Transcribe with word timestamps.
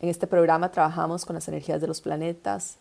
En 0.00 0.08
este 0.08 0.26
programa 0.26 0.70
trabajamos 0.70 1.24
con 1.24 1.34
las 1.34 1.48
energías 1.48 1.80
de 1.80 1.86
los 1.86 2.00
planetas, 2.00 2.76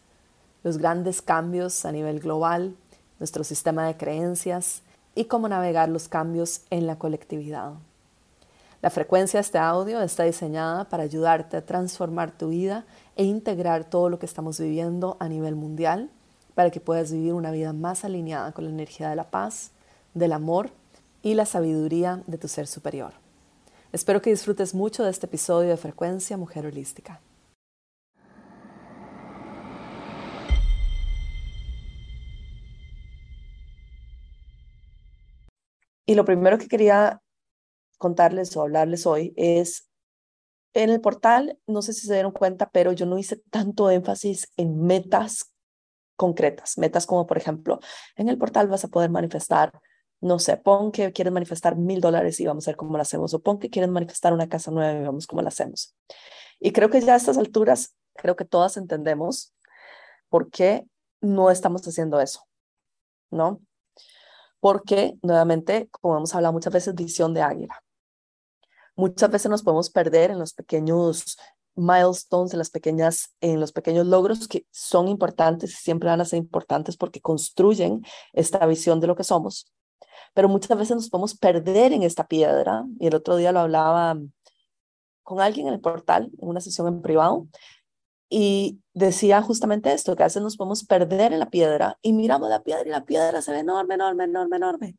los 0.64 0.78
grandes 0.78 1.22
cambios 1.22 1.86
a 1.86 1.92
nivel 1.92 2.20
global, 2.20 2.76
nuestro 3.20 3.44
sistema 3.44 3.86
de 3.86 3.98
creencias 3.98 4.82
y 5.16 5.26
cómo 5.26 5.48
navegar 5.48 5.90
los 5.90 6.08
cambios 6.08 6.62
en 6.70 6.88
la 6.88 6.98
colectividad. 6.98 7.74
La 8.82 8.90
frecuencia 8.90 9.38
de 9.38 9.44
este 9.44 9.58
audio 9.60 10.02
está 10.02 10.24
diseñada 10.24 10.90
para 10.90 11.04
ayudarte 11.04 11.56
a 11.56 11.66
transformar 11.66 12.38
tu 12.38 12.50
vida 12.50 12.86
e 13.16 13.24
integrar 13.24 13.86
todo 13.86 14.10
lo 14.10 14.20
que 14.20 14.26
estamos 14.26 14.60
viviendo 14.60 15.16
a 15.20 15.30
nivel 15.30 15.56
mundial 15.56 16.10
para 16.54 16.70
que 16.70 16.82
puedas 16.82 17.12
vivir 17.12 17.34
una 17.34 17.52
vida 17.52 17.72
más 17.72 18.04
alineada 18.04 18.52
con 18.52 18.66
la 18.66 18.72
energía 18.72 19.10
de 19.10 19.16
la 19.16 19.30
paz, 19.32 19.72
del 20.14 20.34
amor 20.34 20.72
y 21.22 21.36
la 21.36 21.46
sabiduría 21.46 22.22
de 22.28 22.38
tu 22.38 22.48
ser 22.48 22.68
superior. 22.68 23.23
Espero 23.94 24.24
que 24.24 24.32
disfrutes 24.32 24.74
mucho 24.74 25.04
de 25.04 25.12
este 25.12 25.28
episodio 25.28 25.70
de 25.70 25.78
Frecuencia 25.78 26.36
Mujer 26.36 26.66
Holística. 26.66 27.22
Y 36.08 36.16
lo 36.16 36.26
primero 36.26 36.58
que 36.58 36.68
quería 36.68 37.22
contarles 38.00 38.58
o 38.58 38.64
hablarles 38.64 39.06
hoy 39.06 39.32
es, 39.38 39.92
en 40.74 40.90
el 40.90 41.00
portal, 41.00 41.60
no 41.68 41.84
sé 41.84 41.94
si 41.94 42.08
se 42.08 42.14
dieron 42.14 42.32
cuenta, 42.32 42.72
pero 42.72 42.94
yo 42.94 43.06
no 43.06 43.20
hice 43.20 43.44
tanto 43.52 43.92
énfasis 43.92 44.52
en 44.58 44.82
metas 44.82 45.54
concretas, 46.16 46.80
metas 46.80 47.06
como 47.06 47.28
por 47.28 47.38
ejemplo, 47.38 47.80
en 48.16 48.28
el 48.28 48.40
portal 48.40 48.68
vas 48.68 48.86
a 48.86 48.88
poder 48.88 49.12
manifestar 49.12 49.72
no 50.24 50.40
sé, 50.40 50.56
pon 50.56 50.92
que 50.92 51.12
quieres 51.12 51.34
manifestar 51.34 51.76
mil 51.76 52.00
dólares 52.00 52.40
y 52.40 52.46
vamos 52.46 52.66
a 52.66 52.72
ver 52.72 52.78
cómo 52.78 52.96
lo 52.96 53.02
hacemos, 53.02 53.34
o 53.34 53.42
pon 53.42 53.60
que 53.60 53.70
quieres 53.70 53.92
manifestar 53.92 54.32
una 54.34 54.48
casa 54.48 54.72
nueva 54.72 54.98
y 54.98 55.04
vamos 55.04 55.28
cómo 55.28 55.42
lo 55.42 55.50
hacemos. 55.50 55.96
Y 56.62 56.72
creo 56.72 56.90
que 56.90 57.02
ya 57.02 57.14
a 57.14 57.18
estas 57.18 57.38
alturas, 57.38 57.96
creo 58.16 58.38
que 58.38 58.46
todas 58.46 58.78
entendemos 58.78 59.54
por 60.30 60.50
qué 60.50 60.88
no 61.20 61.52
estamos 61.52 61.86
haciendo 61.86 62.22
eso, 62.22 62.42
¿no? 63.32 63.60
Porque, 64.62 65.18
nuevamente, 65.22 65.90
como 65.92 66.16
hemos 66.16 66.34
hablado 66.34 66.54
muchas 66.54 66.72
veces, 66.72 66.96
visión 66.96 67.34
de 67.34 67.42
águila. 67.42 67.84
Muchas 68.96 69.30
veces 69.30 69.52
nos 69.52 69.62
podemos 69.62 69.90
perder 69.90 70.32
en 70.32 70.40
los 70.40 70.54
pequeños 70.54 71.38
milestones, 71.76 72.54
en 72.54 72.60
las 72.60 72.70
pequeñas, 72.70 73.36
en 73.42 73.60
los 73.60 73.74
pequeños 73.74 74.08
logros 74.08 74.48
que 74.48 74.66
son 74.72 75.10
importantes 75.10 75.72
y 75.72 75.76
siempre 75.76 76.08
van 76.08 76.22
a 76.22 76.26
ser 76.26 76.38
importantes 76.38 76.96
porque 76.96 77.20
construyen 77.20 78.06
esta 78.32 78.66
visión 78.66 79.02
de 79.02 79.08
lo 79.08 79.18
que 79.18 79.26
somos 79.26 79.74
pero 80.34 80.50
muchas 80.50 80.78
veces 80.78 80.96
nos 80.96 81.10
podemos 81.10 81.36
perder 81.36 81.94
en 81.94 82.04
esta 82.04 82.28
piedra. 82.28 82.86
Y 83.00 83.08
el 83.08 83.16
otro 83.16 83.36
día 83.36 83.52
lo 83.52 83.62
hablaba 83.62 84.18
con 85.24 85.40
alguien 85.40 85.68
en 85.68 85.74
el 85.74 85.80
portal, 85.80 86.32
en 86.40 86.50
una 86.50 86.62
sesión 86.62 86.88
en 86.88 87.02
privado, 87.02 87.48
y 88.36 88.82
decía 88.96 89.44
justamente 89.44 89.94
esto, 89.94 90.16
que 90.16 90.24
a 90.24 90.26
veces 90.26 90.42
nos 90.42 90.58
podemos 90.58 90.84
perder 90.86 91.34
en 91.34 91.40
la 91.40 91.52
piedra 91.52 92.00
y 92.02 92.14
miramos 92.14 92.50
la 92.50 92.64
piedra 92.64 92.84
y 92.84 92.90
la 92.90 93.06
piedra 93.06 93.44
se 93.44 93.52
ve 93.52 93.60
enorme, 93.60 93.94
enorme, 93.94 94.24
enorme, 94.24 94.58
enorme. 94.58 94.98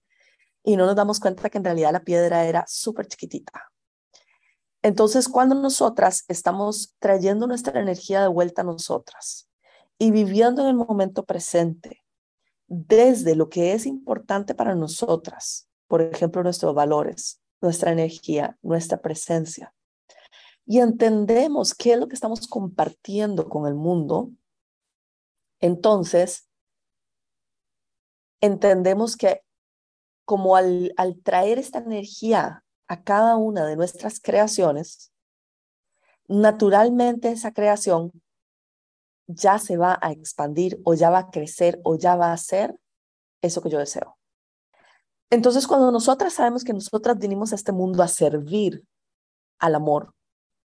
Y 0.62 0.76
no 0.76 0.86
nos 0.86 0.94
damos 0.94 1.18
cuenta 1.18 1.50
que 1.50 1.58
en 1.58 1.64
realidad 1.64 1.92
la 1.92 2.04
piedra 2.04 2.44
era 2.44 2.64
súper 2.68 3.08
chiquitita. 3.08 3.72
Entonces, 4.82 5.28
cuando 5.28 5.56
nosotras 5.56 6.24
estamos 6.28 6.94
trayendo 7.00 7.48
nuestra 7.48 7.80
energía 7.80 8.22
de 8.22 8.28
vuelta 8.28 8.62
a 8.62 8.64
nosotras 8.64 9.48
y 9.98 10.12
viviendo 10.12 10.62
en 10.62 10.68
el 10.68 10.74
momento 10.74 11.24
presente, 11.24 12.03
desde 12.66 13.36
lo 13.36 13.48
que 13.48 13.72
es 13.72 13.86
importante 13.86 14.54
para 14.54 14.74
nosotras, 14.74 15.68
por 15.86 16.02
ejemplo, 16.02 16.42
nuestros 16.42 16.74
valores, 16.74 17.40
nuestra 17.60 17.92
energía, 17.92 18.58
nuestra 18.62 19.00
presencia, 19.00 19.74
y 20.66 20.78
entendemos 20.78 21.74
qué 21.74 21.92
es 21.92 21.98
lo 21.98 22.08
que 22.08 22.14
estamos 22.14 22.46
compartiendo 22.46 23.48
con 23.48 23.66
el 23.66 23.74
mundo, 23.74 24.30
entonces 25.60 26.48
entendemos 28.40 29.16
que 29.16 29.42
como 30.24 30.56
al, 30.56 30.94
al 30.96 31.20
traer 31.22 31.58
esta 31.58 31.78
energía 31.78 32.64
a 32.88 33.02
cada 33.02 33.36
una 33.36 33.66
de 33.66 33.76
nuestras 33.76 34.20
creaciones, 34.20 35.12
naturalmente 36.28 37.30
esa 37.30 37.52
creación 37.52 38.12
ya 39.26 39.58
se 39.58 39.76
va 39.76 39.98
a 40.00 40.12
expandir 40.12 40.80
o 40.84 40.94
ya 40.94 41.10
va 41.10 41.18
a 41.18 41.30
crecer 41.30 41.80
o 41.84 41.96
ya 41.96 42.16
va 42.16 42.32
a 42.32 42.36
ser 42.36 42.74
eso 43.42 43.62
que 43.62 43.70
yo 43.70 43.78
deseo. 43.78 44.16
Entonces, 45.30 45.66
cuando 45.66 45.90
nosotras 45.90 46.34
sabemos 46.34 46.64
que 46.64 46.72
nosotras 46.72 47.18
vinimos 47.18 47.52
a 47.52 47.56
este 47.56 47.72
mundo 47.72 48.02
a 48.02 48.08
servir 48.08 48.84
al 49.58 49.74
amor 49.74 50.14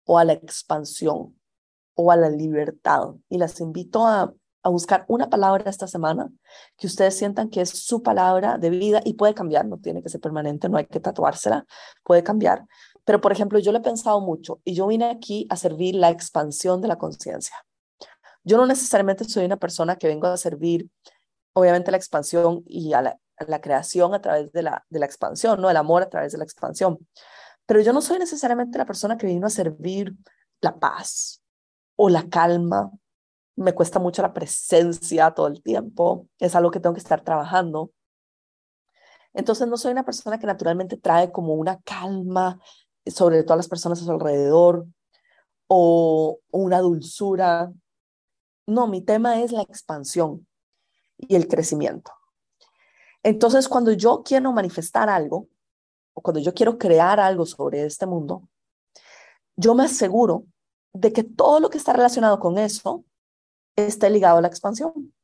o 0.07 0.19
a 0.19 0.25
la 0.25 0.35
expansión 0.35 1.39
o 1.95 2.11
a 2.11 2.17
la 2.17 2.31
libertad, 2.31 3.15
y 3.29 3.39
las 3.39 3.61
invito 3.61 4.07
a, 4.07 4.33
a 4.63 4.69
buscar 4.69 5.05
una 5.09 5.29
palabra 5.29 5.69
esta 5.69 5.87
semana 5.87 6.31
que 6.77 6.87
ustedes 6.87 7.17
sientan 7.17 7.51
que 7.51 7.61
es 7.61 7.71
su 7.71 8.03
palabra 8.03 8.57
de 8.57 8.71
vida 8.71 9.01
y 9.05 9.15
puede 9.15 9.35
cambiar, 9.35 9.67
no 9.67 9.79
tiene 9.79 10.03
que 10.03 10.09
ser 10.09 10.21
permanente, 10.21 10.69
no 10.69 10.79
hay 10.79 10.87
que 10.87 11.01
tatuársela, 11.01 11.67
puede 12.05 12.23
cambiar. 12.23 12.67
Pero, 13.05 13.21
por 13.21 13.33
ejemplo, 13.33 13.59
yo 13.59 13.73
lo 13.73 13.79
he 13.79 13.83
pensado 13.83 14.21
mucho 14.21 14.61
y 14.65 14.75
yo 14.75 14.87
vine 14.87 15.07
aquí 15.07 15.47
a 15.51 15.57
servir 15.57 15.97
la 15.97 16.11
expansión 16.11 16.81
de 16.81 16.89
la 16.89 16.99
conciencia. 16.99 17.57
Yo 18.45 18.57
no 18.57 18.67
necesariamente 18.67 19.25
soy 19.25 19.45
una 19.45 19.57
persona 19.57 19.97
que 19.97 20.09
vengo 20.09 20.27
a 20.27 20.37
servir, 20.37 20.91
obviamente, 21.53 21.91
la 21.91 21.97
expansión 21.97 22.63
y 22.67 22.93
a 22.93 23.03
la, 23.03 23.61
creación 23.61 24.15
a 24.15 24.21
través 24.21 24.53
de 24.53 24.63
la, 24.63 24.85
de 24.89 24.99
la 24.99 25.07
expansión, 25.07 25.61
¿no? 25.61 25.71
El 25.71 25.77
amor 25.77 26.03
a 26.03 26.09
través 26.09 26.33
de 26.33 26.39
la 26.39 26.45
expansión. 26.45 26.99
Pero 27.67 27.81
yo 27.81 27.93
no 27.93 28.01
soy 28.01 28.19
necesariamente 28.19 28.79
la 28.79 28.87
persona 28.87 29.17
que 29.17 29.27
vino 29.27 29.47
a 29.47 29.51
servir 29.51 30.15
la 30.61 30.79
paz 30.79 31.43
o 31.97 32.09
la 32.09 32.29
calma. 32.29 32.91
Me 33.57 33.75
cuesta 33.75 33.99
mucho 33.99 34.23
la 34.23 34.33
presencia 34.33 35.31
todo 35.33 35.47
el 35.47 35.63
tiempo. 35.63 36.29
Es 36.39 36.55
algo 36.55 36.71
que 36.71 36.81
tengo 36.81 36.95
que 36.95 37.01
estar 37.01 37.23
trabajando. 37.23 37.93
Entonces 39.35 39.69
no 39.69 39.77
soy 39.77 39.93
una 39.93 40.05
persona 40.05 40.39
que 40.39 40.47
naturalmente 40.47 40.97
trae 40.97 41.31
como 41.33 41.55
una 41.55 41.81
calma 41.83 42.59
sobre 43.07 43.43
todas 43.43 43.59
las 43.59 43.69
personas 43.69 44.01
a 44.01 44.05
su 44.05 44.11
alrededor 44.11 44.87
o 45.69 46.39
una 46.51 46.81
dulzura 46.81 47.73
no, 48.67 48.87
mi 48.87 49.03
tema 49.03 49.41
es 49.41 49.53
la 49.53 49.63
expansión 49.63 50.47
y 51.17 51.37
el 51.37 51.49
crecimiento. 51.49 52.13
Entonces, 53.23 53.69
cuando 53.69 53.93
yo 53.93 54.23
quiero 54.25 54.53
manifestar 54.53 55.09
algo, 55.09 55.49
o 56.15 56.23
cuando 56.23 56.41
yo 56.41 56.53
quiero 56.55 56.79
crear 56.79 57.21
algo 57.21 57.47
sobre 57.47 57.85
este 57.85 58.07
mundo, 58.07 58.49
yo 59.57 59.75
me 59.75 59.85
aseguro 59.85 60.47
de 60.93 61.13
que 61.13 61.25
todo 61.25 61.61
lo 61.61 61.71
que 61.71 61.79
está 61.79 61.93
relacionado 61.93 62.39
con 62.39 62.59
eso 62.59 63.05
esté 63.77 64.11
ligado 64.11 64.39
a 64.39 64.43
la 64.43 64.49
expansión. 64.49 65.15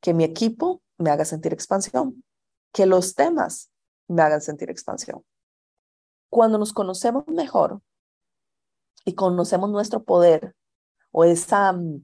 Que 0.00 0.14
mi 0.14 0.24
equipo 0.24 0.82
me 0.96 1.10
haga 1.10 1.24
sentir 1.24 1.52
expansión. 1.52 2.24
Que 2.72 2.86
los 2.86 3.14
temas 3.14 3.70
me 4.06 4.22
hagan 4.22 4.40
sentir 4.40 4.70
expansión. 4.70 5.24
Cuando 6.30 6.58
nos 6.58 6.72
conocemos 6.72 7.26
mejor 7.26 7.80
y 9.04 9.14
conocemos 9.14 9.70
nuestro 9.70 10.04
poder 10.04 10.54
o 11.10 11.24
esa 11.24 11.72
mm, 11.72 12.02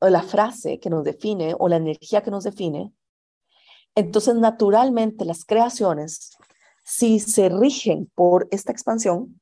o 0.00 0.08
la 0.08 0.22
frase 0.22 0.78
que 0.78 0.90
nos 0.90 1.04
define 1.04 1.54
o 1.58 1.68
la 1.68 1.76
energía 1.76 2.22
que 2.22 2.30
nos 2.30 2.44
define, 2.44 2.92
entonces 3.94 4.34
naturalmente 4.34 5.24
las 5.24 5.44
creaciones, 5.44 6.36
si 6.84 7.18
se 7.20 7.48
rigen 7.48 8.10
por 8.14 8.48
esta 8.50 8.72
expansión, 8.72 9.40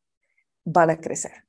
van 0.64 0.90
a 0.90 1.00
crecer. 1.00 1.46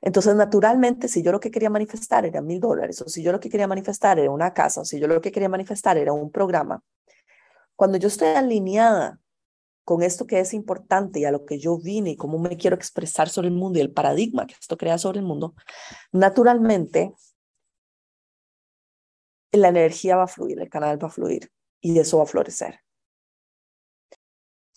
Entonces, 0.00 0.34
naturalmente, 0.34 1.08
si 1.08 1.22
yo 1.22 1.32
lo 1.32 1.40
que 1.40 1.50
quería 1.50 1.70
manifestar 1.70 2.24
era 2.24 2.40
mil 2.40 2.60
dólares, 2.60 3.02
o 3.02 3.08
si 3.08 3.22
yo 3.22 3.32
lo 3.32 3.40
que 3.40 3.50
quería 3.50 3.66
manifestar 3.66 4.18
era 4.18 4.30
una 4.30 4.54
casa, 4.54 4.80
o 4.80 4.84
si 4.84 4.98
yo 4.98 5.06
lo 5.06 5.20
que 5.20 5.32
quería 5.32 5.48
manifestar 5.48 5.98
era 5.98 6.12
un 6.12 6.30
programa, 6.30 6.82
cuando 7.74 7.98
yo 7.98 8.08
estoy 8.08 8.28
alineada 8.28 9.20
con 9.84 10.02
esto 10.02 10.26
que 10.26 10.40
es 10.40 10.54
importante 10.54 11.20
y 11.20 11.24
a 11.24 11.30
lo 11.30 11.44
que 11.44 11.58
yo 11.58 11.78
vine 11.78 12.10
y 12.10 12.16
cómo 12.16 12.38
me 12.38 12.56
quiero 12.56 12.74
expresar 12.74 13.28
sobre 13.28 13.48
el 13.48 13.54
mundo 13.54 13.78
y 13.78 13.82
el 13.82 13.92
paradigma 13.92 14.46
que 14.46 14.54
esto 14.58 14.76
crea 14.76 14.98
sobre 14.98 15.20
el 15.20 15.26
mundo, 15.26 15.54
naturalmente 16.10 17.14
la 19.52 19.68
energía 19.68 20.16
va 20.16 20.24
a 20.24 20.28
fluir, 20.28 20.60
el 20.60 20.68
canal 20.68 21.02
va 21.02 21.08
a 21.08 21.10
fluir 21.10 21.50
y 21.80 21.98
eso 21.98 22.18
va 22.18 22.24
a 22.24 22.26
florecer. 22.26 22.80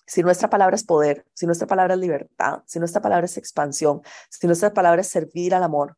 Si 0.05 0.23
nuestra 0.23 0.49
palabra 0.49 0.75
es 0.75 0.83
poder, 0.83 1.25
si 1.33 1.45
nuestra 1.45 1.67
palabra 1.67 1.93
es 1.93 1.99
libertad, 1.99 2.63
si 2.65 2.79
nuestra 2.79 3.01
palabra 3.01 3.25
es 3.25 3.37
expansión, 3.37 4.01
si 4.29 4.47
nuestra 4.47 4.73
palabra 4.73 5.01
es 5.01 5.07
servir 5.07 5.53
al 5.53 5.63
amor, 5.63 5.97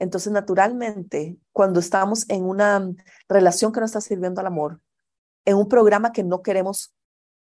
Entonces, 0.00 0.32
naturalmente, 0.32 1.36
cuando 1.52 1.78
estamos 1.78 2.28
en 2.30 2.44
una 2.44 2.88
relación 3.28 3.70
que 3.70 3.80
no 3.80 3.86
está 3.86 4.00
sirviendo 4.00 4.40
al 4.40 4.46
amor, 4.46 4.80
en 5.44 5.56
un 5.56 5.68
programa 5.68 6.10
que 6.10 6.24
no 6.24 6.42
queremos 6.42 6.94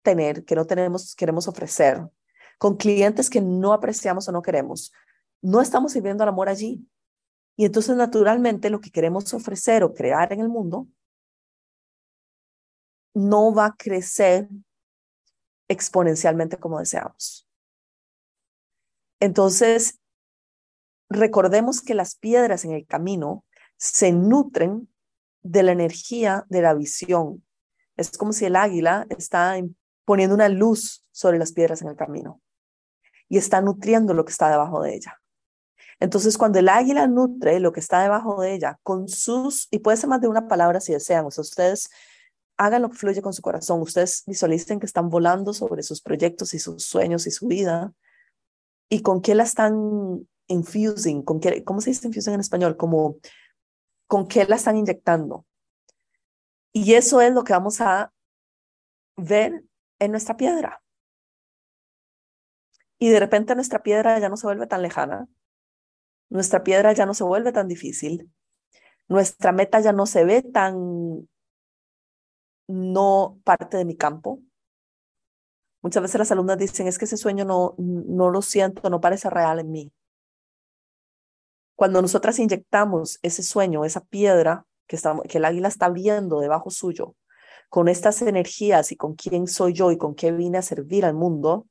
tener, 0.01 0.43
que 0.43 0.55
no 0.55 0.65
tenemos, 0.65 1.15
queremos 1.15 1.47
ofrecer, 1.47 2.01
con 2.57 2.75
clientes 2.75 3.29
que 3.29 3.41
no 3.41 3.73
apreciamos 3.73 4.27
o 4.27 4.31
no 4.31 4.41
queremos, 4.41 4.91
no 5.41 5.61
estamos 5.61 5.91
sirviendo 5.91 6.23
al 6.23 6.29
amor 6.29 6.49
allí. 6.49 6.83
Y 7.57 7.65
entonces, 7.65 7.95
naturalmente, 7.95 8.69
lo 8.69 8.79
que 8.79 8.91
queremos 8.91 9.33
ofrecer 9.33 9.83
o 9.83 9.93
crear 9.93 10.31
en 10.31 10.41
el 10.41 10.47
mundo 10.47 10.87
no 13.15 13.53
va 13.53 13.65
a 13.65 13.75
crecer 13.75 14.47
exponencialmente 15.67 16.57
como 16.57 16.79
deseamos. 16.79 17.49
Entonces, 19.19 19.99
recordemos 21.09 21.81
que 21.81 21.95
las 21.95 22.15
piedras 22.15 22.63
en 22.63 22.73
el 22.73 22.85
camino 22.85 23.43
se 23.77 24.11
nutren 24.11 24.87
de 25.41 25.63
la 25.63 25.71
energía 25.71 26.45
de 26.49 26.61
la 26.61 26.75
visión. 26.75 27.43
Es 27.95 28.15
como 28.17 28.33
si 28.33 28.45
el 28.45 28.55
águila 28.55 29.07
está 29.09 29.55
poniendo 30.05 30.35
una 30.35 30.49
luz 30.49 31.05
sobre 31.11 31.39
las 31.39 31.53
piedras 31.53 31.81
en 31.81 31.87
el 31.87 31.95
camino 31.95 32.39
y 33.27 33.37
está 33.39 33.61
nutriendo 33.61 34.13
lo 34.13 34.25
que 34.25 34.31
está 34.31 34.49
debajo 34.51 34.83
de 34.83 34.95
ella. 34.95 35.19
Entonces, 35.99 36.37
cuando 36.37 36.59
el 36.59 36.69
águila 36.69 37.07
nutre 37.07 37.59
lo 37.59 37.71
que 37.71 37.79
está 37.79 38.01
debajo 38.01 38.41
de 38.41 38.53
ella 38.53 38.79
con 38.83 39.07
sus, 39.07 39.67
y 39.71 39.79
puede 39.79 39.97
ser 39.97 40.09
más 40.09 40.21
de 40.21 40.27
una 40.27 40.47
palabra 40.47 40.79
si 40.79 40.93
desean, 40.93 41.25
o 41.25 41.27
ustedes 41.27 41.89
hagan 42.57 42.83
lo 42.83 42.89
que 42.89 42.97
fluye 42.97 43.21
con 43.21 43.33
su 43.33 43.41
corazón, 43.41 43.81
ustedes 43.81 44.23
visualicen 44.27 44.79
que 44.79 44.85
están 44.85 45.09
volando 45.09 45.53
sobre 45.53 45.83
sus 45.83 46.01
proyectos 46.01 46.53
y 46.53 46.59
sus 46.59 46.83
sueños 46.83 47.25
y 47.27 47.31
su 47.31 47.47
vida, 47.47 47.93
y 48.89 49.01
con 49.01 49.21
qué 49.21 49.35
la 49.35 49.43
están 49.43 50.27
infusing, 50.47 51.23
con 51.23 51.39
qué, 51.39 51.63
¿cómo 51.63 51.81
se 51.81 51.89
dice 51.89 52.07
infusing 52.07 52.35
en 52.35 52.39
español? 52.39 52.77
Como 52.77 53.17
con 54.07 54.27
qué 54.27 54.45
la 54.45 54.55
están 54.55 54.77
inyectando. 54.77 55.45
Y 56.71 56.93
eso 56.93 57.21
es 57.21 57.33
lo 57.33 57.43
que 57.43 57.53
vamos 57.53 57.81
a 57.81 58.13
ver 59.17 59.63
en 59.99 60.11
nuestra 60.11 60.37
piedra. 60.37 60.81
Y 62.99 63.09
de 63.09 63.19
repente 63.19 63.55
nuestra 63.55 63.83
piedra 63.83 64.19
ya 64.19 64.29
no 64.29 64.37
se 64.37 64.47
vuelve 64.47 64.67
tan 64.67 64.81
lejana, 64.81 65.27
nuestra 66.29 66.63
piedra 66.63 66.93
ya 66.93 67.05
no 67.05 67.13
se 67.13 67.23
vuelve 67.23 67.51
tan 67.51 67.67
difícil, 67.67 68.31
nuestra 69.07 69.51
meta 69.51 69.79
ya 69.79 69.93
no 69.93 70.05
se 70.05 70.25
ve 70.25 70.41
tan 70.41 71.27
no 72.67 73.39
parte 73.43 73.77
de 73.77 73.85
mi 73.85 73.95
campo. 73.95 74.41
Muchas 75.81 76.03
veces 76.03 76.19
las 76.19 76.31
alumnas 76.31 76.57
dicen, 76.57 76.87
es 76.87 76.97
que 76.97 77.05
ese 77.05 77.17
sueño 77.17 77.45
no, 77.45 77.75
no 77.77 78.29
lo 78.29 78.41
siento, 78.41 78.89
no 78.89 78.99
parece 78.99 79.29
real 79.29 79.59
en 79.59 79.71
mí. 79.71 79.93
Cuando 81.75 82.01
nosotras 82.01 82.39
inyectamos 82.39 83.19
ese 83.21 83.43
sueño, 83.43 83.85
esa 83.85 84.01
piedra 84.01 84.65
que, 84.87 84.97
que 85.29 85.37
el 85.37 85.45
águila 85.45 85.67
está 85.67 85.89
viendo 85.89 86.39
debajo 86.39 86.71
suyo, 86.71 87.15
con 87.69 87.87
estas 87.87 88.21
energías 88.21 88.91
y 88.91 88.95
con 88.95 89.15
quién 89.15 89.47
soy 89.47 89.73
yo 89.73 89.91
y 89.91 89.97
con 89.97 90.15
qué 90.15 90.31
vine 90.31 90.57
a 90.57 90.61
servir 90.61 91.05
al 91.05 91.13
mundo, 91.13 91.67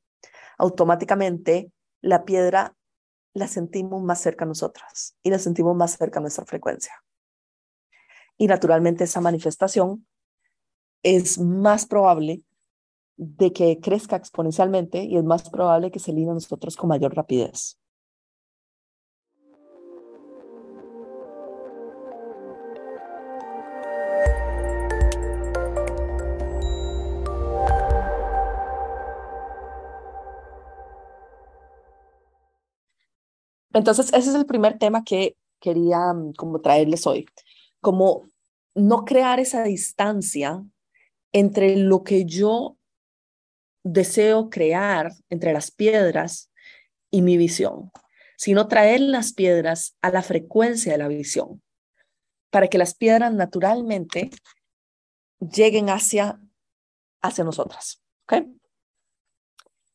automáticamente 0.58 1.72
la 2.00 2.24
piedra 2.24 2.74
la 3.36 3.48
sentimos 3.48 4.02
más 4.02 4.20
cerca 4.22 4.46
a 4.46 4.48
nosotras 4.48 5.14
y 5.22 5.28
la 5.28 5.38
sentimos 5.38 5.76
más 5.76 5.96
cerca 5.98 6.20
a 6.20 6.22
nuestra 6.22 6.46
frecuencia. 6.46 6.92
Y 8.38 8.46
naturalmente 8.46 9.04
esa 9.04 9.20
manifestación 9.20 10.06
es 11.02 11.38
más 11.38 11.84
probable 11.86 12.42
de 13.16 13.52
que 13.52 13.78
crezca 13.78 14.16
exponencialmente 14.16 15.04
y 15.04 15.18
es 15.18 15.24
más 15.24 15.50
probable 15.50 15.90
que 15.90 15.98
se 15.98 16.12
alinee 16.12 16.30
a 16.30 16.34
nosotros 16.34 16.76
con 16.76 16.88
mayor 16.88 17.14
rapidez. 17.14 17.78
Entonces, 33.76 34.08
ese 34.14 34.30
es 34.30 34.34
el 34.34 34.46
primer 34.46 34.78
tema 34.78 35.04
que 35.04 35.36
quería 35.60 36.12
mm, 36.14 36.32
como 36.32 36.60
traerles 36.60 37.06
hoy, 37.06 37.26
como 37.80 38.26
no 38.74 39.04
crear 39.04 39.38
esa 39.38 39.62
distancia 39.64 40.64
entre 41.32 41.76
lo 41.76 42.02
que 42.02 42.24
yo 42.24 42.78
deseo 43.84 44.48
crear 44.48 45.12
entre 45.28 45.52
las 45.52 45.70
piedras 45.70 46.50
y 47.10 47.20
mi 47.20 47.36
visión, 47.36 47.92
sino 48.38 48.66
traer 48.66 49.00
las 49.00 49.34
piedras 49.34 49.96
a 50.00 50.10
la 50.10 50.22
frecuencia 50.22 50.92
de 50.92 50.98
la 50.98 51.08
visión, 51.08 51.62
para 52.50 52.68
que 52.68 52.78
las 52.78 52.94
piedras 52.94 53.32
naturalmente 53.34 54.30
lleguen 55.38 55.90
hacia, 55.90 56.40
hacia 57.20 57.44
nosotras. 57.44 58.02
¿okay? 58.24 58.46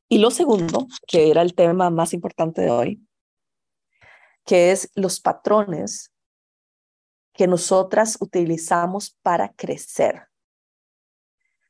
Y 0.08 0.20
lo 0.20 0.30
segundo, 0.30 0.88
que 1.08 1.32
era 1.32 1.42
el 1.42 1.56
tema 1.56 1.90
más 1.90 2.14
importante 2.14 2.62
de 2.62 2.70
hoy, 2.70 3.08
que 4.46 4.72
es 4.72 4.90
los 4.96 5.20
patrones 5.20 6.12
que 7.34 7.48
nosotras 7.48 8.18
utilizamos 8.20 9.18
para 9.22 9.54
crecer. 9.54 10.28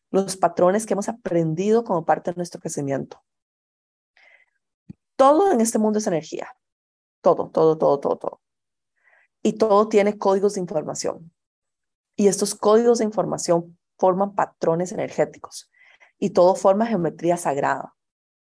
Los 0.09 0.35
patrones 0.35 0.85
que 0.85 0.93
hemos 0.93 1.07
aprendido 1.07 1.83
como 1.83 2.05
parte 2.05 2.31
de 2.31 2.35
nuestro 2.35 2.59
crecimiento. 2.59 3.23
Todo 5.15 5.51
en 5.51 5.61
este 5.61 5.77
mundo 5.77 5.99
es 5.99 6.07
energía. 6.07 6.53
Todo, 7.21 7.49
todo, 7.49 7.77
todo, 7.77 7.99
todo, 7.99 8.17
todo. 8.17 8.41
Y 9.43 9.53
todo 9.53 9.87
tiene 9.87 10.17
códigos 10.17 10.55
de 10.55 10.61
información. 10.61 11.31
Y 12.15 12.27
estos 12.27 12.55
códigos 12.55 12.99
de 12.99 13.05
información 13.05 13.77
forman 13.97 14.35
patrones 14.35 14.91
energéticos. 14.91 15.71
Y 16.17 16.31
todo 16.31 16.55
forma 16.55 16.85
geometría 16.85 17.37
sagrada. 17.37 17.95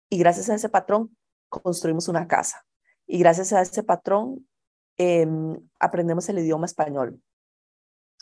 Y 0.09 0.17
gracias 0.17 0.49
a 0.49 0.55
ese 0.55 0.69
patrón 0.69 1.15
construimos 1.49 2.07
una 2.07 2.27
casa. 2.27 2.65
Y 3.07 3.19
gracias 3.19 3.53
a 3.53 3.61
ese 3.61 3.83
patrón 3.83 4.47
em, 4.97 5.59
aprendemos 5.79 6.27
el 6.29 6.39
idioma 6.39 6.65
español. 6.65 7.21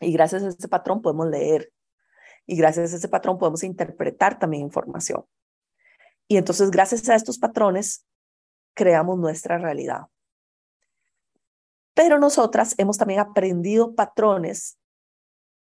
Y 0.01 0.12
gracias 0.13 0.44
a 0.44 0.47
ese 0.50 0.68
patrón 0.68 1.01
podemos 1.01 1.27
leer. 1.27 1.71
Y 2.45 2.57
gracias 2.57 2.94
a 2.94 2.97
ese 2.97 3.07
patrón 3.07 3.38
podemos 3.38 3.63
interpretar 3.63 4.38
también 4.38 4.63
información. 4.63 5.25
Y 6.27 6.38
entonces, 6.38 6.71
gracias 6.71 7.07
a 7.09 7.15
estos 7.15 7.38
patrones, 7.38 8.06
creamos 8.74 9.18
nuestra 9.18 9.57
realidad. 9.57 10.07
Pero 11.94 12.18
nosotras 12.18 12.75
hemos 12.77 12.97
también 12.97 13.19
aprendido 13.19 13.94
patrones 13.94 14.77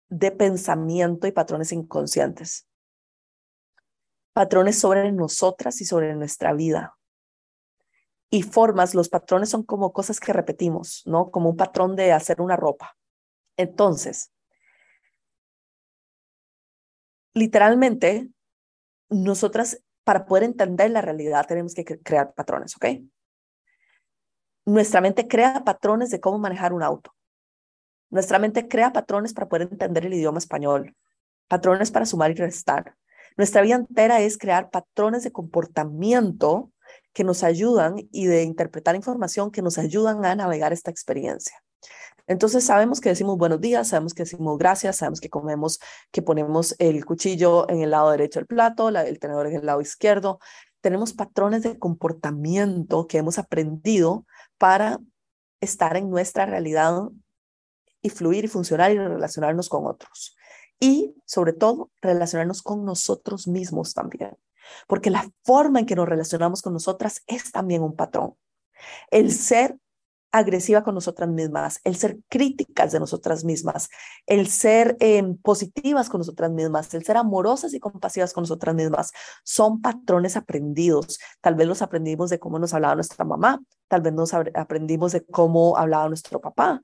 de 0.09 0.31
pensamiento 0.31 1.27
y 1.27 1.33
patrones 1.33 1.73
inconscientes. 1.73 2.67
Patrones 4.33 4.79
sobre 4.79 5.11
nosotras 5.13 5.81
y 5.81 5.85
sobre 5.85 6.15
nuestra 6.15 6.53
vida 6.53 7.00
y 8.31 8.43
formas, 8.43 8.95
los 8.95 9.09
patrones 9.09 9.49
son 9.49 9.65
como 9.65 9.93
cosas 9.93 10.21
que 10.21 10.33
repetimos, 10.33 11.03
¿no? 11.05 11.31
Como 11.31 11.51
un 11.51 11.57
patrón 11.57 11.97
de 11.97 12.13
hacer 12.13 12.41
una 12.41 12.57
ropa. 12.57 12.97
Entonces, 13.57 14.33
literalmente, 17.35 18.31
nosotras, 19.09 19.83
para 20.05 20.27
poder 20.27 20.45
entender 20.45 20.93
la 20.93 21.03
realidad, 21.03 21.45
tenemos 21.47 21.75
que 21.75 21.85
crear 21.85 22.33
patrones, 22.35 22.77
¿ok? 22.77 22.87
Nuestra 24.65 25.01
mente 25.01 25.27
crea 25.27 25.65
patrones 25.65 26.11
de 26.11 26.21
cómo 26.21 26.39
manejar 26.39 26.73
un 26.73 26.85
auto. 26.85 27.13
Nuestra 28.11 28.39
mente 28.39 28.69
crea 28.69 28.93
patrones 28.93 29.35
para 29.35 29.49
poder 29.49 29.69
entender 29.71 30.07
el 30.07 30.15
idioma 30.15 30.39
español, 30.39 30.97
patrones 31.49 31.91
para 31.91 32.07
sumar 32.07 32.31
y 32.31 32.35
restar. 32.35 32.95
Nuestra 33.37 33.63
vida 33.63 33.75
entera 33.75 34.21
es 34.21 34.39
crear 34.39 34.71
patrones 34.71 35.25
de 35.25 35.33
comportamiento 35.33 36.71
que 37.13 37.25
nos 37.25 37.43
ayudan 37.43 37.97
y 38.13 38.27
de 38.27 38.43
interpretar 38.43 38.95
información 38.95 39.51
que 39.51 39.63
nos 39.63 39.79
ayudan 39.79 40.25
a 40.25 40.35
navegar 40.35 40.73
esta 40.73 40.91
experiencia. 40.91 41.55
Entonces 42.27 42.65
sabemos 42.65 43.01
que 43.01 43.09
decimos 43.09 43.37
buenos 43.37 43.61
días, 43.61 43.89
sabemos 43.89 44.15
que 44.15 44.23
decimos 44.23 44.57
gracias, 44.57 44.97
sabemos 44.97 45.21
que 45.21 45.29
comemos, 45.29 45.81
que 46.13 46.23
ponemos 46.23 46.77
el 46.79 47.05
cuchillo 47.05 47.69
en 47.69 47.83
el 47.83 47.91
lado 47.91 48.13
derecho 48.13 48.39
del 48.39 48.47
plato, 48.47 48.89
el 48.89 49.19
tenedor 49.19 49.49
en 49.49 49.57
el 49.57 49.67
lado 49.67 49.81
izquierdo. 49.81 50.39
Tenemos 50.81 51.13
patrones 51.13 51.63
de 51.63 51.79
comportamiento 51.79 53.09
que 53.09 53.19
hemos 53.19 53.39
aprendido 53.39 54.27
para 54.59 55.01
estar 55.61 55.97
en 55.97 56.09
nuestra 56.09 56.47
realidad 56.47 57.09
y 58.01 58.11
fluir 58.11 58.45
y 58.45 58.49
funcionar 58.49 58.93
y 58.93 58.99
relacionarnos 58.99 59.69
con 59.69 59.87
otros. 59.87 60.37
Y 60.79 61.17
sobre 61.27 61.53
todo, 61.53 61.91
relacionarnos 62.01 62.63
con 62.63 62.85
nosotros 62.85 63.49
mismos 63.49 63.93
también 63.93 64.37
porque 64.87 65.11
la 65.11 65.29
forma 65.45 65.81
en 65.81 65.87
que 65.87 65.97
nos 65.97 66.09
relacionamos 66.09 66.63
con 66.63 66.73
nosotras 66.73 67.23
es 67.27 67.51
también 67.53 67.83
un 67.83 67.97
patrón. 67.97 68.35
El 69.11 69.33
ser 69.33 69.77
agresiva 70.33 70.83
con 70.83 70.95
nosotras 70.95 71.29
mismas, 71.29 71.81
el 71.85 71.97
ser 71.97 72.19
críticas 72.29 72.93
de 72.93 73.01
nosotras 73.01 73.45
mismas, 73.45 73.89
el 74.27 74.47
ser 74.47 74.97
em, 75.01 75.37
positivas 75.37 76.09
con 76.09 76.21
nosotras 76.21 76.51
mismas, 76.51 76.93
el 76.95 77.05
ser 77.05 77.17
amorosas 77.17 77.75
y 77.75 77.81
compasivas 77.81 78.33
con 78.33 78.43
nosotras 78.43 78.75
mismas, 78.75 79.11
son 79.45 79.81
patrones 79.81 80.37
aprendidos. 80.37 81.19
Tal 81.41 81.55
vez 81.55 81.67
los 81.67 81.83
aprendimos 81.83 82.31
de 82.31 82.39
cómo 82.39 82.59
nos 82.59 82.75
hablaba 82.75 82.95
nuestra 82.95 83.25
mamá, 83.25 83.61
tal 83.89 84.03
vez 84.03 84.13
nos 84.13 84.33
aprendimos 84.33 85.13
de 85.13 85.25
cómo 85.27 85.77
hablaba 85.77 86.09
nuestro 86.09 86.41
papá, 86.41 86.81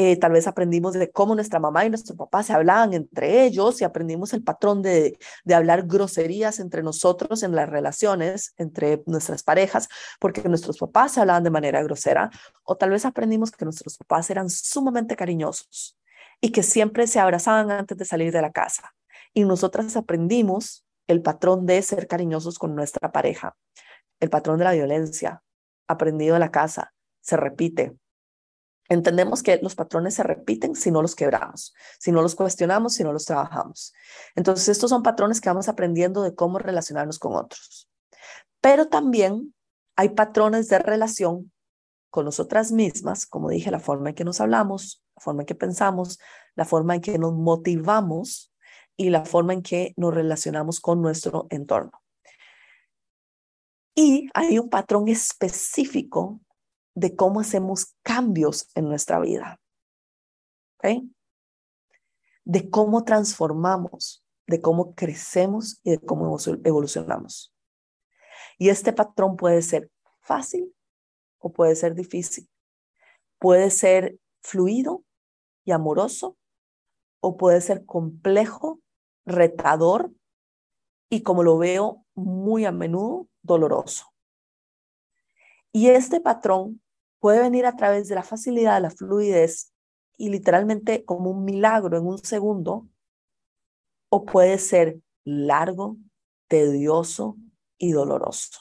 eh, 0.00 0.16
tal 0.16 0.30
vez 0.30 0.46
aprendimos 0.46 0.92
de 0.92 1.10
cómo 1.10 1.34
nuestra 1.34 1.58
mamá 1.58 1.84
y 1.84 1.88
nuestro 1.88 2.14
papá 2.14 2.44
se 2.44 2.52
hablaban 2.52 2.94
entre 2.94 3.42
ellos 3.44 3.80
y 3.80 3.84
aprendimos 3.84 4.32
el 4.32 4.44
patrón 4.44 4.80
de, 4.80 5.18
de 5.44 5.54
hablar 5.56 5.88
groserías 5.88 6.60
entre 6.60 6.84
nosotros 6.84 7.42
en 7.42 7.56
las 7.56 7.68
relaciones 7.68 8.54
entre 8.58 9.02
nuestras 9.06 9.42
parejas, 9.42 9.88
porque 10.20 10.48
nuestros 10.48 10.78
papás 10.78 11.14
se 11.14 11.20
hablaban 11.20 11.42
de 11.42 11.50
manera 11.50 11.82
grosera, 11.82 12.30
o 12.62 12.76
tal 12.76 12.90
vez 12.90 13.04
aprendimos 13.04 13.50
que 13.50 13.64
nuestros 13.64 13.98
papás 13.98 14.30
eran 14.30 14.50
sumamente 14.50 15.16
cariñosos 15.16 15.98
y 16.40 16.52
que 16.52 16.62
siempre 16.62 17.08
se 17.08 17.18
abrazaban 17.18 17.72
antes 17.72 17.98
de 17.98 18.04
salir 18.04 18.32
de 18.32 18.40
la 18.40 18.52
casa. 18.52 18.94
Y 19.34 19.42
nosotras 19.42 19.96
aprendimos 19.96 20.86
el 21.08 21.22
patrón 21.22 21.66
de 21.66 21.82
ser 21.82 22.06
cariñosos 22.06 22.60
con 22.60 22.76
nuestra 22.76 23.10
pareja, 23.10 23.56
el 24.20 24.30
patrón 24.30 24.58
de 24.58 24.64
la 24.64 24.74
violencia, 24.74 25.42
aprendido 25.88 26.36
en 26.36 26.40
la 26.40 26.52
casa, 26.52 26.94
se 27.20 27.36
repite, 27.36 27.96
Entendemos 28.88 29.42
que 29.42 29.58
los 29.62 29.74
patrones 29.74 30.14
se 30.14 30.22
repiten 30.22 30.74
si 30.74 30.90
no 30.90 31.02
los 31.02 31.14
quebramos, 31.14 31.74
si 31.98 32.10
no 32.10 32.22
los 32.22 32.34
cuestionamos, 32.34 32.94
si 32.94 33.04
no 33.04 33.12
los 33.12 33.26
trabajamos. 33.26 33.92
Entonces, 34.34 34.68
estos 34.68 34.88
son 34.90 35.02
patrones 35.02 35.40
que 35.40 35.50
vamos 35.50 35.68
aprendiendo 35.68 36.22
de 36.22 36.34
cómo 36.34 36.58
relacionarnos 36.58 37.18
con 37.18 37.34
otros. 37.34 37.90
Pero 38.60 38.88
también 38.88 39.54
hay 39.96 40.10
patrones 40.10 40.68
de 40.68 40.78
relación 40.78 41.52
con 42.10 42.24
nosotras 42.24 42.72
mismas, 42.72 43.26
como 43.26 43.50
dije, 43.50 43.70
la 43.70 43.80
forma 43.80 44.10
en 44.10 44.14
que 44.14 44.24
nos 44.24 44.40
hablamos, 44.40 45.04
la 45.16 45.22
forma 45.22 45.42
en 45.42 45.46
que 45.46 45.54
pensamos, 45.54 46.18
la 46.54 46.64
forma 46.64 46.94
en 46.94 47.00
que 47.02 47.18
nos 47.18 47.34
motivamos 47.34 48.52
y 48.96 49.10
la 49.10 49.24
forma 49.24 49.52
en 49.52 49.62
que 49.62 49.92
nos 49.96 50.14
relacionamos 50.14 50.80
con 50.80 51.02
nuestro 51.02 51.46
entorno. 51.50 52.02
Y 53.94 54.28
hay 54.32 54.58
un 54.58 54.70
patrón 54.70 55.08
específico 55.08 56.40
de 56.98 57.14
cómo 57.14 57.40
hacemos 57.40 57.94
cambios 58.02 58.68
en 58.74 58.88
nuestra 58.88 59.20
vida. 59.20 59.60
De 62.44 62.70
cómo 62.70 63.04
transformamos, 63.04 64.24
de 64.48 64.60
cómo 64.60 64.94
crecemos 64.94 65.80
y 65.84 65.92
de 65.92 65.98
cómo 66.00 66.36
evolucionamos. 66.64 67.54
Y 68.58 68.70
este 68.70 68.92
patrón 68.92 69.36
puede 69.36 69.62
ser 69.62 69.90
fácil 70.20 70.74
o 71.38 71.52
puede 71.52 71.76
ser 71.76 71.94
difícil. 71.94 72.48
Puede 73.38 73.70
ser 73.70 74.18
fluido 74.42 75.04
y 75.64 75.70
amoroso 75.70 76.36
o 77.20 77.36
puede 77.36 77.60
ser 77.60 77.86
complejo, 77.86 78.80
retador 79.24 80.10
y 81.10 81.22
como 81.22 81.44
lo 81.44 81.58
veo 81.58 82.04
muy 82.16 82.64
a 82.64 82.72
menudo, 82.72 83.28
doloroso. 83.42 84.12
Y 85.70 85.90
este 85.90 86.20
patrón 86.20 86.82
puede 87.20 87.40
venir 87.40 87.66
a 87.66 87.76
través 87.76 88.08
de 88.08 88.14
la 88.14 88.22
facilidad, 88.22 88.80
la 88.80 88.90
fluidez 88.90 89.72
y 90.16 90.30
literalmente 90.30 91.04
como 91.04 91.30
un 91.30 91.44
milagro 91.44 91.96
en 91.96 92.06
un 92.06 92.18
segundo, 92.18 92.88
o 94.10 94.24
puede 94.24 94.58
ser 94.58 95.00
largo, 95.24 95.96
tedioso 96.48 97.36
y 97.76 97.92
doloroso. 97.92 98.60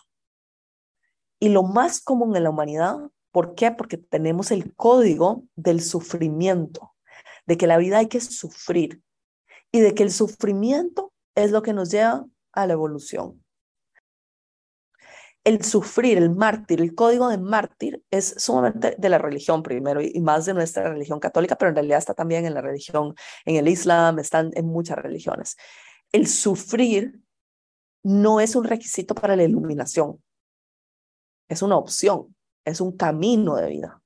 Y 1.40 1.50
lo 1.50 1.64
más 1.64 2.02
común 2.02 2.36
en 2.36 2.44
la 2.44 2.50
humanidad, 2.50 2.98
¿por 3.32 3.56
qué? 3.56 3.72
Porque 3.72 3.98
tenemos 3.98 4.52
el 4.52 4.76
código 4.76 5.44
del 5.56 5.82
sufrimiento, 5.82 6.94
de 7.46 7.58
que 7.58 7.68
la 7.68 7.78
vida 7.78 8.00
hay 8.00 8.08
que 8.08 8.20
sufrir 8.20 9.02
y 9.72 9.80
de 9.80 9.94
que 9.94 10.04
el 10.04 10.12
sufrimiento 10.12 11.14
es 11.36 11.52
lo 11.52 11.62
que 11.62 11.74
nos 11.74 11.90
lleva 11.92 12.26
a 12.52 12.68
la 12.68 12.74
evolución 12.74 13.44
el 15.48 15.64
sufrir, 15.64 16.18
el 16.18 16.30
mártir, 16.30 16.82
el 16.82 16.94
código 16.94 17.30
de 17.30 17.38
mártir 17.38 18.04
es 18.12 18.36
sumamente 18.38 18.98
de 18.98 19.08
la 19.08 19.18
religión 19.18 19.64
primero 19.64 20.02
y 20.02 20.20
más 20.20 20.46
de 20.46 20.54
nuestra 20.54 20.90
religión 20.90 21.22
católica, 21.22 21.58
pero 21.58 21.70
en 21.70 21.76
realidad 21.76 22.00
está 22.00 22.14
también 22.14 22.46
en 22.46 22.54
la 22.54 22.60
religión, 22.60 23.16
en 23.46 23.56
el 23.56 23.70
Islam, 23.70 24.20
están 24.20 24.52
en 24.56 24.66
muchas 24.66 24.98
religiones. 24.98 25.56
El 26.12 26.28
sufrir 26.28 27.22
no 28.04 28.42
es 28.42 28.58
un 28.58 28.66
requisito 28.66 29.16
para 29.16 29.38
la 29.38 29.44
iluminación, 29.46 30.22
es 31.48 31.62
una 31.62 31.78
opción, 31.78 32.36
es 32.66 32.82
un 32.82 32.98
camino 32.98 33.56
de 33.56 33.70
vida. 33.70 34.02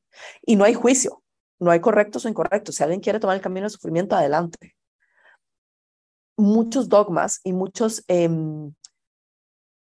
Y 0.45 0.55
no 0.57 0.63
hay 0.63 0.75
juicio, 0.75 1.23
no 1.57 1.71
hay 1.71 1.79
correctos 1.79 2.23
o 2.23 2.29
incorrectos. 2.29 2.75
Si 2.75 2.83
alguien 2.83 3.01
quiere 3.01 3.19
tomar 3.19 3.35
el 3.35 3.41
camino 3.41 3.63
del 3.63 3.71
sufrimiento, 3.71 4.15
adelante. 4.15 4.75
Muchos 6.37 6.87
dogmas 6.87 7.39
y 7.43 7.53
muchos... 7.53 8.03
Em, 8.07 8.75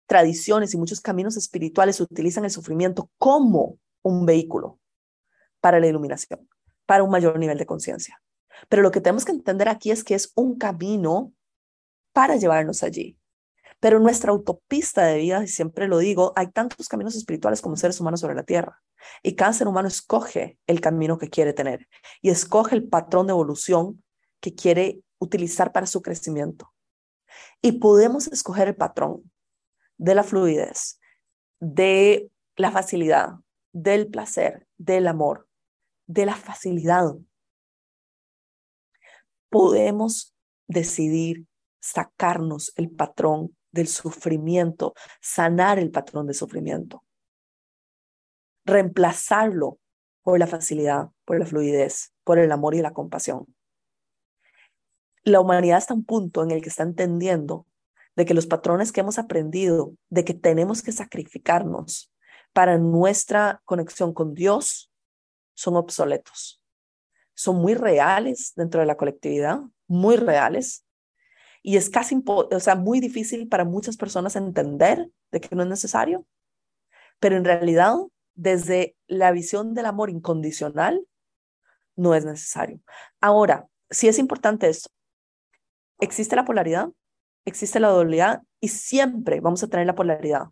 tradiciones 0.06 0.72
y 0.72 0.78
muchos 0.78 1.00
caminos 1.00 1.36
espirituales 1.36 2.00
utilizan 2.00 2.44
el 2.44 2.50
sufrimiento 2.50 3.10
como 3.18 3.78
un 4.02 4.24
vehículo 4.24 4.78
para 5.60 5.80
la 5.80 5.86
iluminación, 5.86 6.48
para 6.86 7.02
un 7.02 7.10
mayor 7.10 7.38
nivel 7.38 7.58
de 7.58 7.66
conciencia. 7.66 8.22
Pero 8.68 8.82
lo 8.82 8.90
que 8.90 9.00
tenemos 9.00 9.24
que 9.24 9.32
entender 9.32 9.68
aquí 9.68 9.90
es 9.90 10.04
que 10.04 10.14
es 10.14 10.32
un 10.34 10.56
camino 10.58 11.32
para 12.12 12.36
llevarnos 12.36 12.82
allí. 12.82 13.18
Pero 13.80 14.00
nuestra 14.00 14.32
autopista 14.32 15.04
de 15.04 15.18
vida, 15.18 15.42
y 15.44 15.48
siempre 15.48 15.86
lo 15.86 15.98
digo, 15.98 16.32
hay 16.36 16.50
tantos 16.50 16.88
caminos 16.88 17.14
espirituales 17.14 17.60
como 17.60 17.76
seres 17.76 18.00
humanos 18.00 18.20
sobre 18.20 18.34
la 18.34 18.42
tierra. 18.42 18.80
Y 19.22 19.34
cada 19.34 19.52
ser 19.52 19.68
humano 19.68 19.88
escoge 19.88 20.58
el 20.66 20.80
camino 20.80 21.18
que 21.18 21.28
quiere 21.28 21.52
tener 21.52 21.86
y 22.22 22.30
escoge 22.30 22.74
el 22.74 22.88
patrón 22.88 23.26
de 23.26 23.32
evolución 23.32 24.02
que 24.40 24.54
quiere 24.54 25.02
utilizar 25.18 25.72
para 25.72 25.86
su 25.86 26.00
crecimiento. 26.00 26.72
Y 27.60 27.72
podemos 27.72 28.28
escoger 28.28 28.68
el 28.68 28.76
patrón 28.76 29.30
de 29.98 30.14
la 30.14 30.22
fluidez, 30.22 31.00
de 31.60 32.30
la 32.56 32.70
facilidad, 32.70 33.34
del 33.72 34.08
placer, 34.08 34.66
del 34.78 35.06
amor, 35.06 35.48
de 36.06 36.26
la 36.26 36.34
facilidad. 36.34 37.14
Podemos 39.50 40.34
decidir 40.66 41.46
sacarnos 41.80 42.72
el 42.76 42.90
patrón 42.90 43.56
del 43.70 43.88
sufrimiento, 43.88 44.94
sanar 45.20 45.78
el 45.78 45.90
patrón 45.90 46.26
de 46.26 46.34
sufrimiento, 46.34 47.04
reemplazarlo 48.64 49.78
por 50.22 50.38
la 50.38 50.46
facilidad, 50.46 51.10
por 51.24 51.38
la 51.38 51.46
fluidez, 51.46 52.12
por 52.24 52.38
el 52.38 52.50
amor 52.50 52.74
y 52.74 52.82
la 52.82 52.92
compasión. 52.92 53.46
La 55.22 55.40
humanidad 55.40 55.78
está 55.78 55.94
a 55.94 55.96
un 55.96 56.04
punto 56.04 56.42
en 56.42 56.50
el 56.50 56.62
que 56.62 56.68
está 56.68 56.82
entendiendo 56.82 57.66
de 58.16 58.24
que 58.24 58.34
los 58.34 58.46
patrones 58.46 58.92
que 58.92 59.00
hemos 59.00 59.18
aprendido, 59.18 59.94
de 60.08 60.24
que 60.24 60.34
tenemos 60.34 60.82
que 60.82 60.92
sacrificarnos 60.92 62.12
para 62.52 62.78
nuestra 62.78 63.60
conexión 63.64 64.14
con 64.14 64.34
Dios, 64.34 64.90
son 65.54 65.76
obsoletos. 65.76 66.62
Son 67.34 67.56
muy 67.56 67.74
reales 67.74 68.52
dentro 68.56 68.80
de 68.80 68.86
la 68.86 68.96
colectividad, 68.96 69.60
muy 69.86 70.16
reales. 70.16 70.84
Y 71.62 71.76
es 71.76 71.90
casi, 71.90 72.22
o 72.26 72.60
sea, 72.60 72.74
muy 72.74 73.00
difícil 73.00 73.48
para 73.48 73.64
muchas 73.64 73.96
personas 73.96 74.36
entender 74.36 75.10
de 75.30 75.40
que 75.40 75.54
no 75.54 75.62
es 75.62 75.68
necesario. 75.68 76.26
Pero 77.20 77.36
en 77.36 77.44
realidad, 77.44 77.94
desde 78.34 78.96
la 79.06 79.32
visión 79.32 79.74
del 79.74 79.86
amor 79.86 80.08
incondicional, 80.08 81.06
no 81.96 82.14
es 82.14 82.24
necesario. 82.24 82.80
Ahora, 83.20 83.66
sí 83.90 84.08
es 84.08 84.18
importante 84.18 84.68
esto. 84.68 84.90
¿Existe 85.98 86.36
la 86.36 86.44
polaridad? 86.44 86.88
Existe 87.46 87.80
la 87.80 87.88
dualidad 87.88 88.42
y 88.60 88.68
siempre 88.68 89.40
vamos 89.40 89.62
a 89.62 89.68
tener 89.68 89.86
la 89.86 89.94
polaridad. 89.94 90.48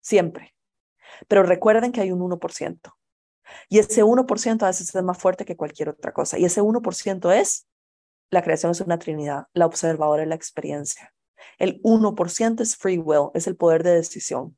Siempre. 0.00 0.54
Pero 1.28 1.42
recuerden 1.42 1.92
que 1.92 2.00
hay 2.00 2.10
un 2.10 2.20
1%. 2.20 2.80
Y 3.68 3.78
ese 3.78 4.02
1% 4.02 4.62
a 4.62 4.66
veces 4.66 4.94
es 4.94 5.02
más 5.02 5.18
fuerte 5.18 5.44
que 5.44 5.56
cualquier 5.56 5.90
otra 5.90 6.12
cosa. 6.12 6.38
Y 6.38 6.44
ese 6.44 6.62
1% 6.62 7.32
es, 7.32 7.66
la 8.30 8.42
creación 8.42 8.72
es 8.72 8.80
una 8.80 8.98
trinidad, 8.98 9.46
la 9.52 9.66
observadora 9.66 10.22
es 10.22 10.28
la 10.28 10.34
experiencia. 10.34 11.12
El 11.58 11.80
1% 11.82 12.60
es 12.60 12.76
free 12.76 12.98
will, 12.98 13.30
es 13.34 13.46
el 13.46 13.56
poder 13.56 13.82
de 13.82 13.94
decisión. 13.94 14.56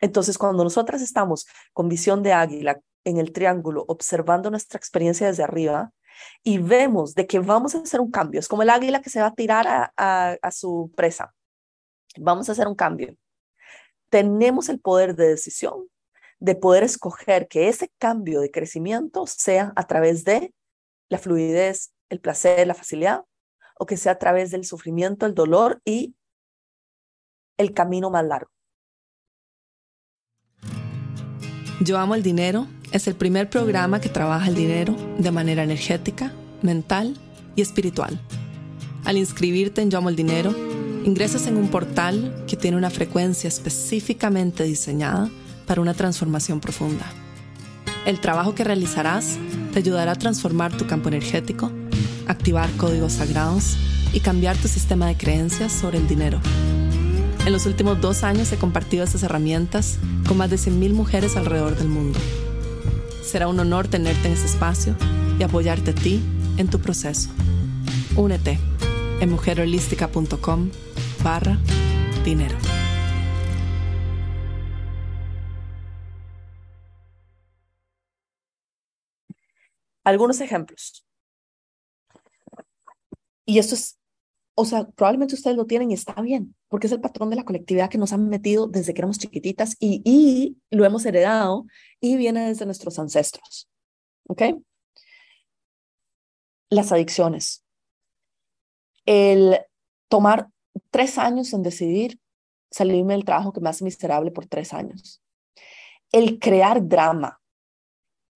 Entonces, 0.00 0.38
cuando 0.38 0.64
nosotras 0.64 1.02
estamos 1.02 1.46
con 1.72 1.88
visión 1.88 2.22
de 2.22 2.32
águila 2.32 2.80
en 3.04 3.18
el 3.18 3.32
triángulo, 3.32 3.84
observando 3.88 4.50
nuestra 4.50 4.78
experiencia 4.78 5.26
desde 5.26 5.42
arriba, 5.42 5.92
y 6.42 6.58
vemos 6.58 7.14
de 7.14 7.26
que 7.26 7.38
vamos 7.38 7.74
a 7.74 7.78
hacer 7.78 8.00
un 8.00 8.10
cambio, 8.10 8.40
es 8.40 8.48
como 8.48 8.62
el 8.62 8.70
águila 8.70 9.00
que 9.00 9.10
se 9.10 9.20
va 9.20 9.28
a 9.28 9.34
tirar 9.34 9.92
a, 9.96 10.50
su 10.50 10.92
presa, 10.96 11.34
vamos 12.18 12.48
a 12.48 12.52
hacer 12.52 12.68
un 12.68 12.74
cambio. 12.74 13.16
Tenemos 14.10 14.68
el 14.68 14.78
poder 14.80 15.16
de 15.16 15.28
decisión 15.28 15.88
de 16.42 16.56
poder 16.56 16.82
escoger 16.82 17.46
que 17.46 17.68
ese 17.68 17.92
cambio 17.98 18.40
de 18.40 18.50
crecimiento 18.50 19.28
sea 19.28 19.72
a 19.76 19.86
través 19.86 20.24
de 20.24 20.52
la 21.08 21.18
fluidez, 21.18 21.92
el 22.08 22.18
placer, 22.18 22.66
la 22.66 22.74
facilidad, 22.74 23.24
o 23.78 23.86
que 23.86 23.96
sea 23.96 24.12
a 24.12 24.18
través 24.18 24.50
del 24.50 24.64
sufrimiento, 24.64 25.24
el 25.24 25.34
dolor 25.34 25.80
y 25.84 26.16
el 27.58 27.72
camino 27.72 28.10
más 28.10 28.24
largo. 28.24 28.50
Yo 31.80 31.96
amo 31.96 32.16
el 32.16 32.24
dinero 32.24 32.66
es 32.92 33.06
el 33.06 33.14
primer 33.14 33.48
programa 33.48 34.00
que 34.00 34.10
trabaja 34.10 34.48
el 34.48 34.54
dinero 34.54 34.94
de 35.18 35.30
manera 35.30 35.64
energética, 35.64 36.32
mental 36.60 37.16
y 37.56 37.62
espiritual. 37.62 38.20
Al 39.04 39.16
inscribirte 39.16 39.80
en 39.80 39.90
Yo 39.90 39.98
Amo 39.98 40.10
el 40.10 40.16
Dinero, 40.16 40.54
ingresas 41.04 41.46
en 41.46 41.56
un 41.56 41.68
portal 41.68 42.44
que 42.46 42.56
tiene 42.56 42.76
una 42.76 42.90
frecuencia 42.90 43.48
específicamente 43.48 44.64
diseñada 44.64 45.30
para 45.66 45.80
una 45.80 45.94
transformación 45.94 46.60
profunda. 46.60 47.06
El 48.04 48.20
trabajo 48.20 48.54
que 48.54 48.64
realizarás 48.64 49.38
te 49.72 49.78
ayudará 49.78 50.12
a 50.12 50.16
transformar 50.16 50.76
tu 50.76 50.86
campo 50.86 51.08
energético, 51.08 51.72
activar 52.28 52.70
códigos 52.72 53.14
sagrados 53.14 53.76
y 54.12 54.20
cambiar 54.20 54.56
tu 54.56 54.68
sistema 54.68 55.06
de 55.06 55.16
creencias 55.16 55.72
sobre 55.72 55.98
el 55.98 56.06
dinero. 56.06 56.40
En 57.46 57.52
los 57.52 57.64
últimos 57.66 58.00
dos 58.00 58.22
años 58.22 58.52
he 58.52 58.56
compartido 58.56 59.02
estas 59.02 59.22
herramientas 59.22 59.98
con 60.28 60.36
más 60.36 60.50
de 60.50 60.56
100.000 60.56 60.92
mujeres 60.92 61.36
alrededor 61.36 61.76
del 61.76 61.88
mundo. 61.88 62.20
Será 63.22 63.48
un 63.48 63.58
honor 63.60 63.88
tenerte 63.88 64.26
en 64.26 64.34
este 64.34 64.46
espacio 64.46 64.96
y 65.38 65.42
apoyarte 65.42 65.92
a 65.92 65.94
ti 65.94 66.22
en 66.58 66.68
tu 66.68 66.80
proceso. 66.80 67.30
Únete 68.16 68.58
en 69.20 69.30
mujerholística.com 69.30 70.70
barra 71.22 71.56
dinero. 72.24 72.58
Algunos 80.04 80.40
ejemplos. 80.40 81.06
Y 83.44 83.58
esto 83.58 83.74
es, 83.74 83.98
o 84.54 84.64
sea, 84.64 84.84
probablemente 84.84 85.34
ustedes 85.34 85.56
lo 85.56 85.66
tienen 85.66 85.90
y 85.90 85.94
está 85.94 86.20
bien, 86.20 86.54
porque 86.68 86.86
es 86.86 86.92
el 86.92 87.00
patrón 87.00 87.30
de 87.30 87.36
la 87.36 87.44
colectividad 87.44 87.88
que 87.88 87.98
nos 87.98 88.12
han 88.12 88.28
metido 88.28 88.66
desde 88.66 88.92
que 88.92 89.00
éramos 89.00 89.18
chiquititas 89.18 89.76
y, 89.80 90.02
y 90.04 90.58
lo 90.70 90.84
hemos 90.84 91.06
heredado 91.06 91.66
y 92.00 92.16
viene 92.16 92.48
desde 92.48 92.66
nuestros 92.66 92.98
ancestros. 92.98 93.68
¿Ok? 94.28 94.42
Las 96.68 96.92
adicciones. 96.92 97.64
El 99.06 99.58
tomar 100.08 100.48
tres 100.90 101.18
años 101.18 101.52
en 101.52 101.62
decidir 101.62 102.20
salirme 102.70 103.14
del 103.14 103.24
trabajo 103.24 103.52
que 103.52 103.60
me 103.60 103.70
hace 103.70 103.84
miserable 103.84 104.30
por 104.30 104.46
tres 104.46 104.72
años. 104.72 105.22
El 106.10 106.38
crear 106.38 106.86
drama. 106.86 107.40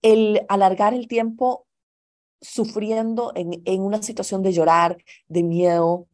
El 0.02 0.44
alargar 0.48 0.94
el 0.94 1.08
tiempo 1.08 1.65
sufriendo 2.40 3.32
en, 3.34 3.62
en 3.64 3.82
una 3.82 4.02
situación 4.02 4.42
de 4.42 4.52
llorar, 4.52 4.98
de 5.28 5.42
miedo. 5.42 6.06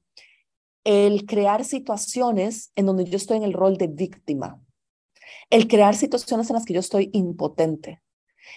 El 0.85 1.27
crear 1.27 1.65
situaciones 1.65 2.73
en 2.75 2.87
donde 2.87 3.05
yo 3.05 3.17
estoy 3.17 3.37
en 3.37 3.45
el 3.45 3.53
rol 3.53 3.77
de 3.77 3.87
víctima. 3.87 4.61
El 5.51 5.69
crear 5.69 5.95
situaciones 5.95 6.51
en 6.51 6.55
las 6.55 6.65
que 6.65 6.75
yo 6.75 6.81
estoy 6.81 7.11
impotente. 7.13 8.03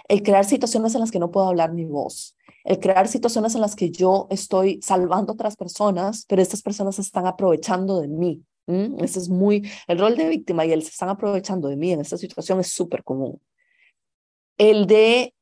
El 0.08 0.24
crear 0.24 0.46
situaciones 0.46 0.96
en 0.96 1.02
las 1.02 1.12
que 1.12 1.20
no 1.20 1.32
puedo 1.32 1.48
hablar 1.48 1.74
mi 1.74 1.86
voz 1.86 2.36
el 2.66 2.80
crear 2.80 3.08
situaciones 3.08 3.56
en 3.56 3.62
las 3.62 3.76
que 3.76 3.92
yo 3.92 4.28
estoy 4.32 4.80
salvando 4.82 5.34
otras 5.34 5.56
personas, 5.56 6.26
pero 6.28 6.42
estas 6.42 6.64
personas 6.64 6.96
se 6.96 7.04
están 7.04 7.28
aprovechando 7.28 8.02
de 8.02 8.08
mí. 8.08 8.44
Ese 8.68 9.20
es 9.20 9.30
muy, 9.30 9.70
el 9.88 10.00
rol 10.00 10.18
de 10.18 10.28
víctima 10.28 10.66
y 10.66 10.72
el 10.72 10.82
se 10.82 10.90
están 10.90 11.10
aprovechando 11.10 11.68
de 11.68 11.78
mí 11.78 11.92
en 11.92 12.02
esta 12.02 12.18
situación 12.18 12.60
es 12.60 12.70
súper 12.70 13.04
común. 13.04 13.40
El 14.58 14.88
de 14.88 15.35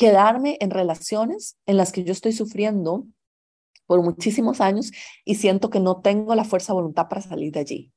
quedarme 0.00 0.56
en 0.60 0.70
relaciones 0.70 1.58
en 1.66 1.76
las 1.76 1.92
que 1.92 2.04
yo 2.04 2.12
estoy 2.12 2.32
sufriendo 2.32 3.04
por 3.84 4.02
muchísimos 4.02 4.62
años 4.62 4.92
y 5.26 5.34
siento 5.34 5.68
que 5.68 5.78
no 5.78 6.00
tengo 6.00 6.34
la 6.34 6.44
fuerza 6.44 6.72
voluntad 6.72 7.06
para 7.08 7.20
salir 7.20 7.52
de 7.52 7.60
allí. 7.60 7.92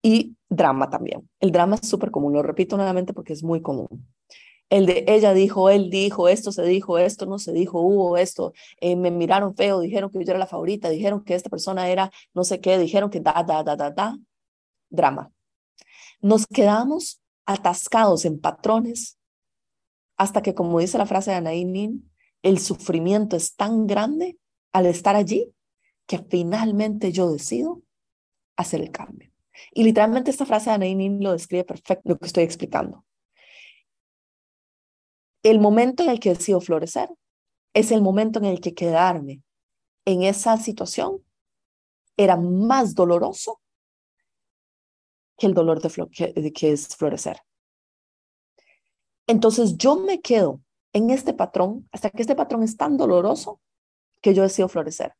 Y 0.00 0.34
drama 0.48 0.88
también. 0.88 1.28
El 1.38 1.52
drama 1.52 1.76
es 1.76 1.86
súper 1.86 2.10
común, 2.10 2.32
lo 2.32 2.42
repito 2.42 2.78
nuevamente 2.78 3.12
porque 3.12 3.34
es 3.34 3.42
muy 3.42 3.60
común 3.60 4.06
el 4.72 4.86
de 4.86 5.04
ella 5.06 5.34
dijo, 5.34 5.68
él 5.68 5.90
dijo, 5.90 6.30
esto 6.30 6.50
se 6.50 6.62
dijo, 6.62 6.96
esto 6.96 7.26
no 7.26 7.38
se 7.38 7.52
dijo, 7.52 7.82
hubo 7.82 8.16
esto, 8.16 8.54
eh, 8.80 8.96
me 8.96 9.10
miraron 9.10 9.54
feo, 9.54 9.80
dijeron 9.80 10.08
que 10.10 10.24
yo 10.24 10.30
era 10.30 10.38
la 10.38 10.46
favorita, 10.46 10.88
dijeron 10.88 11.22
que 11.24 11.34
esta 11.34 11.50
persona 11.50 11.90
era 11.90 12.10
no 12.32 12.42
sé 12.42 12.58
qué, 12.58 12.78
dijeron 12.78 13.10
que 13.10 13.20
da, 13.20 13.44
da, 13.46 13.62
da, 13.62 13.76
da, 13.76 13.90
da, 13.90 14.18
drama. 14.88 15.30
Nos 16.22 16.46
quedamos 16.46 17.20
atascados 17.44 18.24
en 18.24 18.40
patrones 18.40 19.18
hasta 20.16 20.42
que, 20.42 20.54
como 20.54 20.78
dice 20.80 20.98
la 20.98 21.06
frase 21.06 21.30
de 21.30 21.38
Anaí 21.38 21.64
Nin, 21.64 22.10
el 22.42 22.58
sufrimiento 22.58 23.36
es 23.36 23.54
tan 23.54 23.86
grande 23.86 24.38
al 24.72 24.86
estar 24.86 25.16
allí 25.16 25.52
que 26.06 26.18
finalmente 26.18 27.12
yo 27.12 27.30
decido 27.30 27.82
hacer 28.56 28.80
el 28.80 28.90
cambio. 28.90 29.30
Y 29.72 29.84
literalmente 29.84 30.30
esta 30.30 30.46
frase 30.46 30.70
de 30.70 30.74
Anaí 30.74 30.94
Nin 30.94 31.22
lo 31.22 31.32
describe 31.32 31.64
perfecto 31.64 32.08
lo 32.08 32.18
que 32.18 32.26
estoy 32.26 32.44
explicando. 32.44 33.04
El 35.42 35.58
momento 35.58 36.02
en 36.02 36.10
el 36.10 36.20
que 36.20 36.30
decido 36.30 36.60
florecer 36.60 37.08
es 37.74 37.90
el 37.90 38.02
momento 38.02 38.38
en 38.38 38.44
el 38.44 38.60
que 38.60 38.74
quedarme 38.74 39.42
en 40.04 40.22
esa 40.22 40.56
situación 40.56 41.24
era 42.16 42.36
más 42.36 42.94
doloroso 42.94 43.60
que 45.36 45.46
el 45.46 45.54
dolor 45.54 45.80
de, 45.80 46.52
que 46.52 46.72
es 46.72 46.96
florecer. 46.96 47.38
Entonces 49.26 49.76
yo 49.76 49.96
me 49.96 50.20
quedo 50.20 50.60
en 50.92 51.10
este 51.10 51.32
patrón 51.32 51.88
hasta 51.92 52.10
que 52.10 52.22
este 52.22 52.34
patrón 52.34 52.62
es 52.62 52.76
tan 52.76 52.96
doloroso 52.96 53.60
que 54.20 54.34
yo 54.34 54.42
decido 54.42 54.68
florecer. 54.68 55.14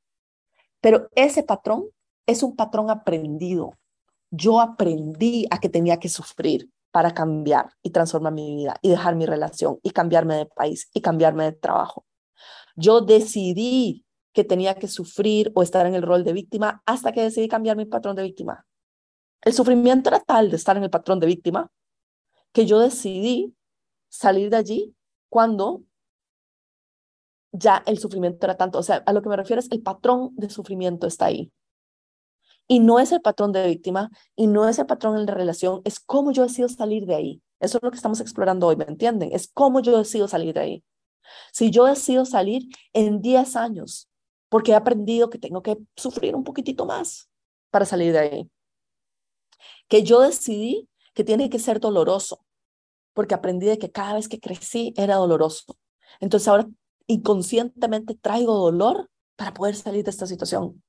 Pero 0.80 1.08
ese 1.14 1.42
patrón 1.42 1.86
es 2.26 2.42
un 2.42 2.56
patrón 2.56 2.90
aprendido. 2.90 3.74
Yo 4.30 4.60
aprendí 4.60 5.46
a 5.50 5.58
que 5.58 5.68
tenía 5.68 5.98
que 5.98 6.08
sufrir 6.08 6.70
para 6.90 7.14
cambiar 7.14 7.70
y 7.82 7.90
transformar 7.90 8.32
mi 8.32 8.54
vida 8.56 8.76
y 8.82 8.90
dejar 8.90 9.16
mi 9.16 9.26
relación 9.26 9.78
y 9.82 9.90
cambiarme 9.90 10.36
de 10.36 10.46
país 10.46 10.88
y 10.92 11.00
cambiarme 11.00 11.44
de 11.44 11.52
trabajo. 11.52 12.04
Yo 12.76 13.00
decidí 13.00 14.04
que 14.32 14.44
tenía 14.44 14.74
que 14.74 14.88
sufrir 14.88 15.52
o 15.54 15.62
estar 15.62 15.86
en 15.86 15.94
el 15.94 16.02
rol 16.02 16.24
de 16.24 16.32
víctima 16.32 16.82
hasta 16.86 17.12
que 17.12 17.22
decidí 17.22 17.48
cambiar 17.48 17.76
mi 17.76 17.86
patrón 17.86 18.16
de 18.16 18.22
víctima. 18.22 18.66
El 19.42 19.52
sufrimiento 19.52 20.08
era 20.08 20.20
tal 20.20 20.50
de 20.50 20.56
estar 20.56 20.76
en 20.76 20.84
el 20.84 20.90
patrón 20.90 21.20
de 21.20 21.26
víctima 21.26 21.70
que 22.52 22.66
yo 22.66 22.78
decidí 22.78 23.54
salir 24.12 24.50
de 24.50 24.58
allí 24.58 24.94
cuando 25.30 25.82
ya 27.50 27.82
el 27.86 27.98
sufrimiento 27.98 28.46
era 28.46 28.56
tanto. 28.56 28.78
O 28.78 28.82
sea, 28.82 29.02
a 29.06 29.12
lo 29.12 29.22
que 29.22 29.28
me 29.28 29.36
refiero 29.36 29.60
es 29.60 29.70
el 29.70 29.82
patrón 29.82 30.30
de 30.36 30.50
sufrimiento 30.50 31.06
está 31.06 31.26
ahí. 31.26 31.50
Y 32.68 32.80
no 32.80 33.00
es 33.00 33.12
el 33.12 33.20
patrón 33.20 33.52
de 33.52 33.66
víctima 33.66 34.10
y 34.36 34.46
no 34.46 34.68
es 34.68 34.78
el 34.78 34.86
patrón 34.86 35.18
en 35.18 35.26
la 35.26 35.34
relación, 35.34 35.82
es 35.84 35.98
cómo 35.98 36.32
yo 36.32 36.42
decido 36.42 36.68
salir 36.68 37.06
de 37.06 37.14
ahí. 37.14 37.42
Eso 37.60 37.78
es 37.78 37.82
lo 37.82 37.90
que 37.90 37.96
estamos 37.96 38.20
explorando 38.20 38.66
hoy, 38.66 38.76
¿me 38.76 38.84
entienden? 38.84 39.30
Es 39.32 39.48
cómo 39.52 39.80
yo 39.80 39.96
decido 39.98 40.28
salir 40.28 40.54
de 40.54 40.60
ahí. 40.60 40.84
Si 41.52 41.70
yo 41.70 41.84
decido 41.86 42.24
salir 42.24 42.62
en 42.92 43.20
10 43.20 43.56
años, 43.56 44.08
porque 44.48 44.72
he 44.72 44.74
aprendido 44.74 45.30
que 45.30 45.38
tengo 45.38 45.62
que 45.62 45.78
sufrir 45.96 46.34
un 46.34 46.44
poquitito 46.44 46.86
más 46.86 47.30
para 47.70 47.86
salir 47.86 48.12
de 48.12 48.18
ahí. 48.18 48.50
Que 49.88 50.02
yo 50.02 50.20
decidí 50.20 50.88
que 51.14 51.24
tiene 51.24 51.50
que 51.50 51.58
ser 51.58 51.80
doloroso, 51.80 52.44
porque 53.14 53.34
aprendí 53.34 53.66
de 53.66 53.78
que 53.78 53.90
cada 53.90 54.14
vez 54.14 54.28
que 54.28 54.40
crecí 54.40 54.94
era 54.96 55.16
doloroso. 55.16 55.76
Entonces 56.20 56.48
ahora 56.48 56.68
inconscientemente 57.06 58.14
traigo 58.14 58.54
dolor 58.56 59.10
para 59.36 59.54
poder 59.54 59.74
salir 59.76 60.04
de 60.04 60.10
esta 60.10 60.26
situación 60.26 60.82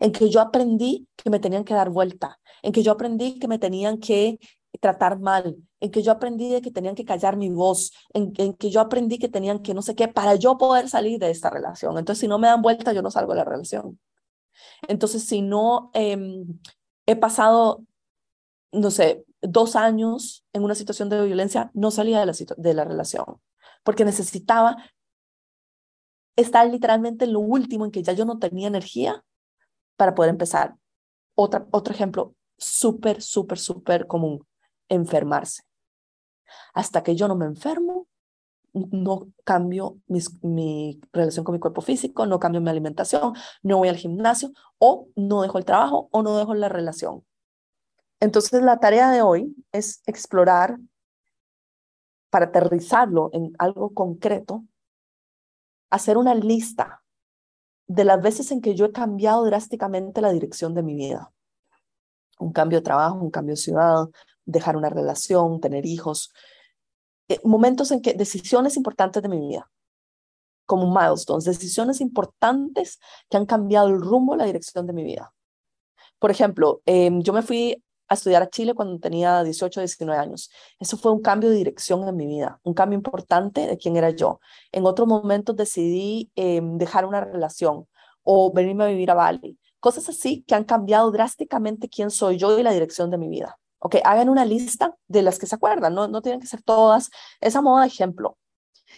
en 0.00 0.12
que 0.12 0.30
yo 0.30 0.40
aprendí 0.40 1.08
que 1.16 1.30
me 1.30 1.38
tenían 1.38 1.64
que 1.64 1.74
dar 1.74 1.90
vuelta, 1.90 2.38
en 2.62 2.72
que 2.72 2.82
yo 2.82 2.92
aprendí 2.92 3.38
que 3.38 3.48
me 3.48 3.58
tenían 3.58 3.98
que 3.98 4.38
tratar 4.80 5.18
mal, 5.18 5.56
en 5.80 5.90
que 5.90 6.02
yo 6.02 6.12
aprendí 6.12 6.60
que 6.60 6.70
tenían 6.70 6.94
que 6.94 7.04
callar 7.04 7.36
mi 7.36 7.50
voz, 7.50 7.92
en, 8.12 8.32
que 8.32 8.70
yo 8.70 8.80
aprendí 8.80 9.18
que 9.18 9.28
tenían 9.28 9.60
que 9.60 9.74
no 9.74 9.82
sé 9.82 9.94
qué 9.94 10.08
para 10.08 10.34
yo 10.34 10.58
poder 10.58 10.88
salir 10.88 11.18
de 11.18 11.30
esta 11.30 11.50
relación. 11.50 11.98
Entonces, 11.98 12.20
si 12.20 12.28
no 12.28 12.38
me 12.38 12.48
dan 12.48 12.62
vuelta, 12.62 12.92
yo 12.92 13.02
no 13.02 13.10
salgo 13.10 13.32
de 13.32 13.38
la 13.38 13.44
relación. 13.44 13.98
Entonces, 14.88 15.24
si 15.24 15.42
no 15.42 15.90
em, 15.94 16.60
he 17.06 17.16
pasado, 17.16 17.84
no 18.72 18.90
sé, 18.90 19.24
dos 19.40 19.76
años 19.76 20.44
en 20.52 20.64
una 20.64 20.74
situación 20.74 21.08
de 21.08 21.24
violencia, 21.24 21.70
no 21.74 21.90
salía 21.90 22.20
de 22.20 22.26
la, 22.26 22.32
de 22.56 22.74
la 22.74 22.84
relación, 22.84 23.40
porque 23.82 24.04
necesitaba 24.04 24.76
estar 26.36 26.68
literalmente 26.68 27.24
en 27.24 27.32
lo 27.32 27.40
último 27.40 27.84
en 27.84 27.90
que 27.90 28.02
ya 28.02 28.12
yo 28.12 28.24
no 28.24 28.38
tenía 28.38 28.68
energía 28.68 29.24
para 29.96 30.14
poder 30.14 30.30
empezar. 30.30 30.76
Otra, 31.34 31.66
otro 31.70 31.94
ejemplo 31.94 32.34
súper, 32.56 33.22
súper, 33.22 33.58
súper 33.58 34.06
común, 34.06 34.46
enfermarse. 34.88 35.62
Hasta 36.74 37.02
que 37.02 37.16
yo 37.16 37.28
no 37.28 37.36
me 37.36 37.46
enfermo, 37.46 38.06
no 38.72 39.28
cambio 39.44 39.98
mi 40.42 41.00
relación 41.12 41.44
con 41.44 41.54
mi 41.54 41.58
cuerpo 41.58 41.80
físico, 41.80 42.26
no 42.26 42.38
cambio 42.38 42.60
mi 42.60 42.70
alimentación, 42.70 43.34
no 43.62 43.78
voy 43.78 43.88
al 43.88 43.96
gimnasio 43.96 44.52
o 44.78 45.08
no 45.16 45.42
dejo 45.42 45.58
el 45.58 45.64
trabajo 45.64 46.08
o 46.12 46.22
no 46.22 46.36
dejo 46.36 46.54
la 46.54 46.68
relación. 46.68 47.24
Entonces 48.20 48.62
la 48.62 48.80
tarea 48.80 49.10
de 49.10 49.22
hoy 49.22 49.54
es 49.72 50.02
explorar 50.06 50.78
para 52.30 52.46
aterrizarlo 52.46 53.30
en 53.32 53.52
algo 53.58 53.94
concreto, 53.94 54.64
hacer 55.90 56.18
una 56.18 56.34
lista 56.34 57.02
de 57.86 58.04
las 58.04 58.20
veces 58.20 58.50
en 58.50 58.60
que 58.60 58.74
yo 58.74 58.86
he 58.86 58.92
cambiado 58.92 59.44
drásticamente 59.44 60.20
la 60.20 60.30
dirección 60.30 60.74
de 60.74 60.82
mi 60.82 60.94
vida. 60.94 61.32
Un 62.38 62.52
cambio 62.52 62.78
de 62.78 62.84
trabajo, 62.84 63.16
un 63.16 63.30
cambio 63.30 63.54
de 63.54 63.60
ciudad, 63.60 64.08
dejar 64.44 64.76
una 64.76 64.90
relación, 64.90 65.60
tener 65.60 65.86
hijos, 65.86 66.32
eh, 67.28 67.40
momentos 67.44 67.90
en 67.90 68.02
que 68.02 68.14
decisiones 68.14 68.76
importantes 68.76 69.22
de 69.22 69.28
mi 69.28 69.38
vida, 69.38 69.70
como 70.66 70.90
milestones, 70.90 71.44
decisiones 71.44 72.00
importantes 72.00 72.98
que 73.30 73.36
han 73.36 73.46
cambiado 73.46 73.88
el 73.88 74.00
rumbo, 74.00 74.36
la 74.36 74.44
dirección 74.44 74.86
de 74.86 74.92
mi 74.92 75.04
vida. 75.04 75.32
Por 76.18 76.30
ejemplo, 76.30 76.82
em, 76.84 77.22
yo 77.22 77.32
me 77.32 77.42
fui 77.42 77.82
a 78.08 78.14
estudiar 78.14 78.42
a 78.42 78.50
Chile 78.50 78.74
cuando 78.74 78.98
tenía 78.98 79.42
18, 79.42 79.80
19 79.80 80.18
años. 80.18 80.50
Eso 80.78 80.96
fue 80.96 81.12
un 81.12 81.20
cambio 81.20 81.50
de 81.50 81.56
dirección 81.56 82.06
en 82.08 82.16
mi 82.16 82.26
vida, 82.26 82.60
un 82.62 82.74
cambio 82.74 82.96
importante 82.96 83.66
de 83.66 83.76
quién 83.76 83.96
era 83.96 84.10
yo. 84.10 84.40
En 84.72 84.86
otros 84.86 85.06
momentos 85.06 85.56
decidí 85.56 86.30
em, 86.34 86.78
dejar 86.78 87.04
una 87.04 87.20
relación 87.20 87.86
o 88.22 88.52
venirme 88.52 88.84
a 88.84 88.88
vivir 88.88 89.10
a 89.10 89.14
Bali. 89.14 89.58
Cosas 89.80 90.08
así 90.08 90.44
que 90.46 90.54
han 90.54 90.64
cambiado 90.64 91.10
drásticamente 91.10 91.88
quién 91.88 92.10
soy 92.10 92.36
yo 92.38 92.58
y 92.58 92.62
la 92.62 92.72
dirección 92.72 93.10
de 93.10 93.18
mi 93.18 93.28
vida. 93.28 93.58
Ok, 93.80 93.96
hagan 94.04 94.28
una 94.28 94.44
lista 94.44 94.96
de 95.06 95.22
las 95.22 95.38
que 95.38 95.46
se 95.46 95.54
acuerdan, 95.54 95.94
no, 95.94 96.08
no 96.08 96.20
tienen 96.20 96.40
que 96.40 96.48
ser 96.48 96.62
todas, 96.62 97.10
esa 97.40 97.60
modo 97.62 97.80
de 97.80 97.86
ejemplo. 97.86 98.36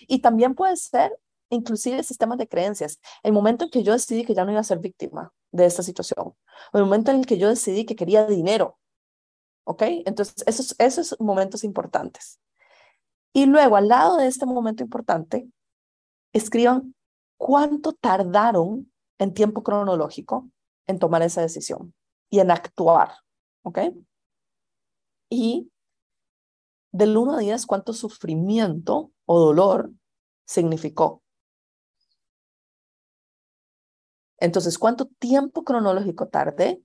Y 0.08 0.20
también 0.20 0.54
puede 0.54 0.76
ser 0.76 1.12
inclusive 1.50 2.02
sistemas 2.02 2.38
de 2.38 2.48
creencias. 2.48 3.00
El 3.22 3.32
momento 3.32 3.64
en 3.64 3.70
que 3.70 3.82
yo 3.82 3.92
decidí 3.92 4.24
que 4.24 4.34
ya 4.34 4.44
no 4.44 4.52
iba 4.52 4.60
a 4.60 4.64
ser 4.64 4.78
víctima 4.78 5.32
de 5.52 5.66
esta 5.66 5.82
situación, 5.82 6.34
el 6.72 6.82
momento 6.82 7.10
en 7.10 7.18
el 7.18 7.26
que 7.26 7.38
yo 7.38 7.48
decidí 7.48 7.84
que 7.84 7.96
quería 7.96 8.24
dinero, 8.26 8.78
¿ok? 9.70 9.82
Entonces, 10.04 10.42
esos, 10.46 10.74
esos 10.80 11.16
momentos 11.20 11.62
importantes. 11.62 12.40
Y 13.32 13.46
luego, 13.46 13.76
al 13.76 13.86
lado 13.86 14.16
de 14.16 14.26
este 14.26 14.44
momento 14.44 14.82
importante, 14.82 15.48
escriban 16.32 16.96
cuánto 17.38 17.92
tardaron 17.92 18.92
en 19.20 19.32
tiempo 19.32 19.62
cronológico 19.62 20.50
en 20.88 20.98
tomar 20.98 21.22
esa 21.22 21.40
decisión 21.40 21.94
y 22.28 22.40
en 22.40 22.50
actuar, 22.50 23.12
¿ok? 23.62 23.78
Y 25.30 25.70
del 26.90 27.16
1 27.16 27.34
a 27.34 27.38
10, 27.38 27.66
cuánto 27.66 27.92
sufrimiento 27.92 29.12
o 29.24 29.38
dolor 29.38 29.92
significó. 30.44 31.22
Entonces, 34.38 34.78
¿cuánto 34.78 35.06
tiempo 35.06 35.62
cronológico 35.62 36.26
tardé? 36.26 36.82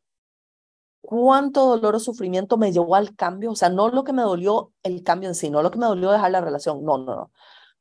¿Cuánto 1.05 1.65
dolor 1.65 1.95
o 1.95 1.99
sufrimiento 1.99 2.57
me 2.57 2.71
llevó 2.71 2.95
al 2.95 3.15
cambio? 3.15 3.51
O 3.51 3.55
sea, 3.55 3.69
no 3.69 3.89
lo 3.89 4.03
que 4.03 4.13
me 4.13 4.23
dolió 4.23 4.73
el 4.83 5.03
cambio 5.03 5.29
en 5.29 5.35
sí, 5.35 5.49
no 5.49 5.61
lo 5.61 5.71
que 5.71 5.79
me 5.79 5.85
dolió 5.85 6.11
dejar 6.11 6.31
la 6.31 6.41
relación, 6.41 6.83
no, 6.83 6.97
no, 6.97 7.15
no. 7.15 7.31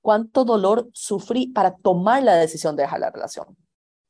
¿Cuánto 0.01 0.45
dolor 0.45 0.89
sufrí 0.93 1.49
para 1.49 1.77
tomar 1.77 2.23
la 2.23 2.35
decisión 2.37 2.77
de 2.77 2.83
dejar 2.83 3.01
la 3.01 3.11
relación? 3.11 3.47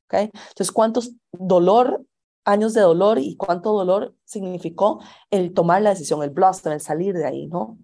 ¿Ok? 0.06 0.14
Entonces, 0.14 0.72
¿cuánto 0.72 1.00
dolor, 1.32 2.04
años 2.44 2.74
de 2.74 2.80
dolor 2.80 3.18
y 3.18 3.36
cuánto 3.36 3.72
dolor 3.72 4.14
significó 4.24 5.00
el 5.30 5.54
tomar 5.54 5.82
la 5.82 5.90
decisión, 5.90 6.22
el 6.22 6.30
blossom, 6.30 6.72
el 6.72 6.80
salir 6.80 7.14
de 7.14 7.26
ahí, 7.26 7.46
¿no? 7.46 7.78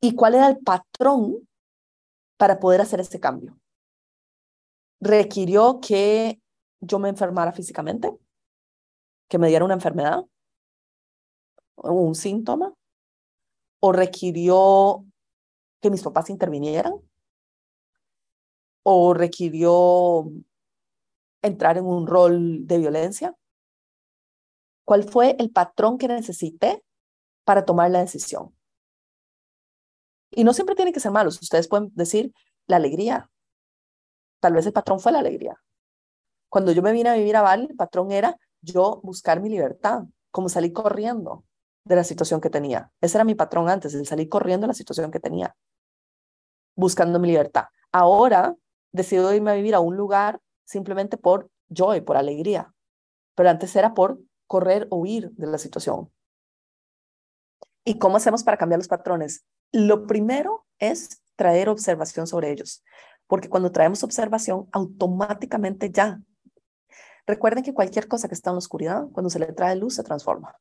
¿Y 0.00 0.14
cuál 0.14 0.34
era 0.34 0.48
el 0.48 0.58
patrón 0.58 1.48
para 2.36 2.60
poder 2.60 2.80
hacer 2.80 3.00
ese 3.00 3.20
cambio? 3.20 3.56
requirió 5.02 5.80
que 5.80 6.40
yo 6.80 6.98
me 6.98 7.08
enfermara 7.08 7.52
físicamente, 7.52 8.16
que 9.32 9.38
me 9.38 9.48
diera 9.48 9.64
una 9.64 9.72
enfermedad 9.72 10.26
un 11.76 12.14
síntoma, 12.14 12.74
o 13.80 13.92
requirió 13.92 15.06
que 15.80 15.88
mis 15.88 16.02
papás 16.02 16.28
intervinieran, 16.28 16.92
o 18.82 19.14
requirió 19.14 20.30
entrar 21.40 21.78
en 21.78 21.86
un 21.86 22.06
rol 22.06 22.66
de 22.66 22.76
violencia. 22.76 23.34
¿Cuál 24.84 25.04
fue 25.04 25.34
el 25.38 25.50
patrón 25.50 25.96
que 25.96 26.08
necesité 26.08 26.84
para 27.44 27.64
tomar 27.64 27.90
la 27.90 28.00
decisión? 28.00 28.54
Y 30.30 30.44
no 30.44 30.52
siempre 30.52 30.76
tiene 30.76 30.92
que 30.92 31.00
ser 31.00 31.10
malos. 31.10 31.40
Ustedes 31.40 31.68
pueden 31.68 31.90
decir 31.94 32.34
la 32.66 32.76
alegría, 32.76 33.30
Tal 34.40 34.52
vez 34.52 34.66
el 34.66 34.74
patrón 34.74 35.00
fue 35.00 35.12
la 35.12 35.20
alegría. 35.20 35.56
Cuando 36.50 36.72
yo 36.72 36.82
me 36.82 36.92
vine 36.92 37.08
a 37.08 37.14
vivir 37.14 37.36
a 37.36 37.42
Bali, 37.42 37.68
el 37.70 37.76
patrón 37.76 38.10
era 38.10 38.36
yo 38.62 39.00
buscar 39.02 39.40
mi 39.40 39.48
libertad, 39.48 40.04
como 40.30 40.48
salir 40.48 40.72
corriendo 40.72 41.44
de 41.84 41.96
la 41.96 42.04
situación 42.04 42.40
que 42.40 42.50
tenía. 42.50 42.90
Ese 43.00 43.16
era 43.16 43.24
mi 43.24 43.34
patrón 43.34 43.68
antes, 43.68 43.94
el 43.94 44.06
salir 44.06 44.28
corriendo 44.28 44.64
de 44.64 44.68
la 44.68 44.74
situación 44.74 45.10
que 45.10 45.20
tenía, 45.20 45.56
buscando 46.76 47.18
mi 47.18 47.28
libertad. 47.28 47.66
Ahora 47.90 48.56
decido 48.92 49.34
irme 49.34 49.50
a 49.50 49.54
vivir 49.54 49.74
a 49.74 49.80
un 49.80 49.96
lugar 49.96 50.40
simplemente 50.64 51.16
por 51.16 51.50
joy, 51.68 52.00
por 52.00 52.16
alegría. 52.16 52.72
Pero 53.34 53.50
antes 53.50 53.74
era 53.76 53.94
por 53.94 54.20
correr 54.46 54.86
o 54.90 54.96
huir 54.96 55.30
de 55.32 55.46
la 55.46 55.58
situación. 55.58 56.10
¿Y 57.84 57.98
cómo 57.98 58.16
hacemos 58.16 58.44
para 58.44 58.56
cambiar 58.56 58.78
los 58.78 58.88
patrones? 58.88 59.44
Lo 59.72 60.06
primero 60.06 60.66
es 60.78 61.22
traer 61.36 61.68
observación 61.68 62.26
sobre 62.26 62.52
ellos 62.52 62.84
porque 63.32 63.48
cuando 63.48 63.72
traemos 63.72 64.02
observación, 64.02 64.68
automáticamente 64.72 65.90
ya. 65.90 66.20
Recuerden 67.26 67.62
que 67.62 67.74
cualquier 67.74 68.08
cosa 68.08 68.28
que 68.28 68.34
está 68.34 68.50
en 68.50 68.54
la 68.54 68.58
oscuridad, 68.58 69.06
cuando 69.12 69.30
se 69.30 69.38
le 69.38 69.52
trae 69.52 69.76
luz, 69.76 69.94
se 69.94 70.02
transforma. 70.02 70.56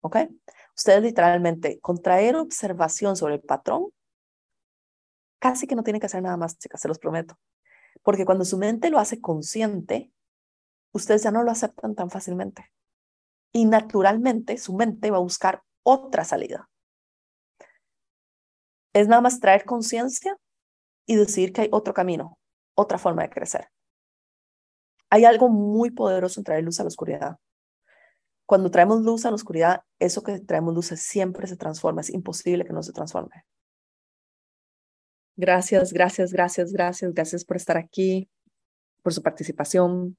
¿Ok? 0.00 0.16
Ustedes 0.76 1.02
literalmente, 1.02 1.80
con 1.80 2.02
traer 2.02 2.36
observación 2.36 3.16
sobre 3.16 3.34
el 3.34 3.40
patrón, 3.40 3.90
casi 5.38 5.66
que 5.66 5.76
no 5.76 5.82
tienen 5.82 6.00
que 6.00 6.06
hacer 6.06 6.22
nada 6.22 6.36
más, 6.36 6.58
chicas, 6.58 6.80
se 6.80 6.88
los 6.88 6.98
prometo. 6.98 7.38
Porque 8.02 8.24
cuando 8.24 8.44
su 8.44 8.58
mente 8.58 8.90
lo 8.90 8.98
hace 8.98 9.20
consciente, 9.20 10.10
ustedes 10.92 11.22
ya 11.22 11.30
no 11.30 11.42
lo 11.42 11.50
aceptan 11.50 11.94
tan 11.94 12.10
fácilmente. 12.10 12.72
Y 13.52 13.66
naturalmente 13.66 14.58
su 14.58 14.74
mente 14.74 15.10
va 15.10 15.18
a 15.18 15.20
buscar 15.20 15.62
otra 15.84 16.24
salida. 16.24 16.68
Es 18.92 19.06
nada 19.08 19.22
más 19.22 19.40
traer 19.40 19.64
conciencia 19.64 20.36
y 21.06 21.16
decir 21.16 21.52
que 21.52 21.62
hay 21.62 21.68
otro 21.72 21.94
camino, 21.94 22.38
otra 22.74 22.98
forma 22.98 23.22
de 23.22 23.30
crecer. 23.30 23.68
Hay 25.14 25.24
algo 25.24 25.48
muy 25.48 25.92
poderoso 25.92 26.40
en 26.40 26.44
traer 26.44 26.64
luz 26.64 26.80
a 26.80 26.82
la 26.82 26.88
oscuridad. 26.88 27.38
Cuando 28.46 28.72
traemos 28.72 29.02
luz 29.02 29.24
a 29.24 29.28
la 29.28 29.36
oscuridad, 29.36 29.82
eso 30.00 30.24
que 30.24 30.40
traemos 30.40 30.74
luz 30.74 30.86
siempre 30.86 31.46
se 31.46 31.56
transforma. 31.56 32.00
Es 32.00 32.10
imposible 32.10 32.64
que 32.64 32.72
no 32.72 32.82
se 32.82 32.92
transforme. 32.92 33.44
Gracias, 35.36 35.92
gracias, 35.92 36.32
gracias, 36.32 36.72
gracias. 36.72 37.14
Gracias 37.14 37.44
por 37.44 37.56
estar 37.56 37.76
aquí, 37.76 38.28
por 39.04 39.14
su 39.14 39.22
participación 39.22 40.16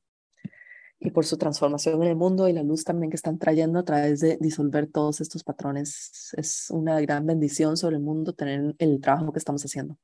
y 0.97 1.11
por 1.11 1.25
su 1.25 1.37
transformación 1.37 2.01
en 2.01 2.07
el 2.07 2.15
mundo 2.15 2.47
y 2.47 2.53
la 2.53 2.63
luz 2.63 2.85
también 2.85 3.09
que 3.09 3.17
están 3.17 3.37
trayendo 3.37 3.79
a 3.79 3.83
través 3.83 4.21
de 4.21 4.37
disolver 4.39 4.87
todos 4.89 5.19
estos 5.19 5.43
patrones. 5.43 6.33
Es 6.37 6.69
una 6.69 7.01
gran 7.01 7.25
bendición 7.25 7.75
sobre 7.75 7.97
el 7.97 8.01
mundo 8.01 8.31
tener 8.31 8.73
el 8.77 9.01
trabajo 9.01 9.33
que 9.33 9.39
estamos 9.39 9.61
haciendo. 9.65 9.97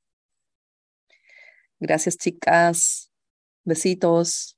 Gracias, 1.79 2.17
chicas. 2.17 3.09
Besitos. 3.63 4.57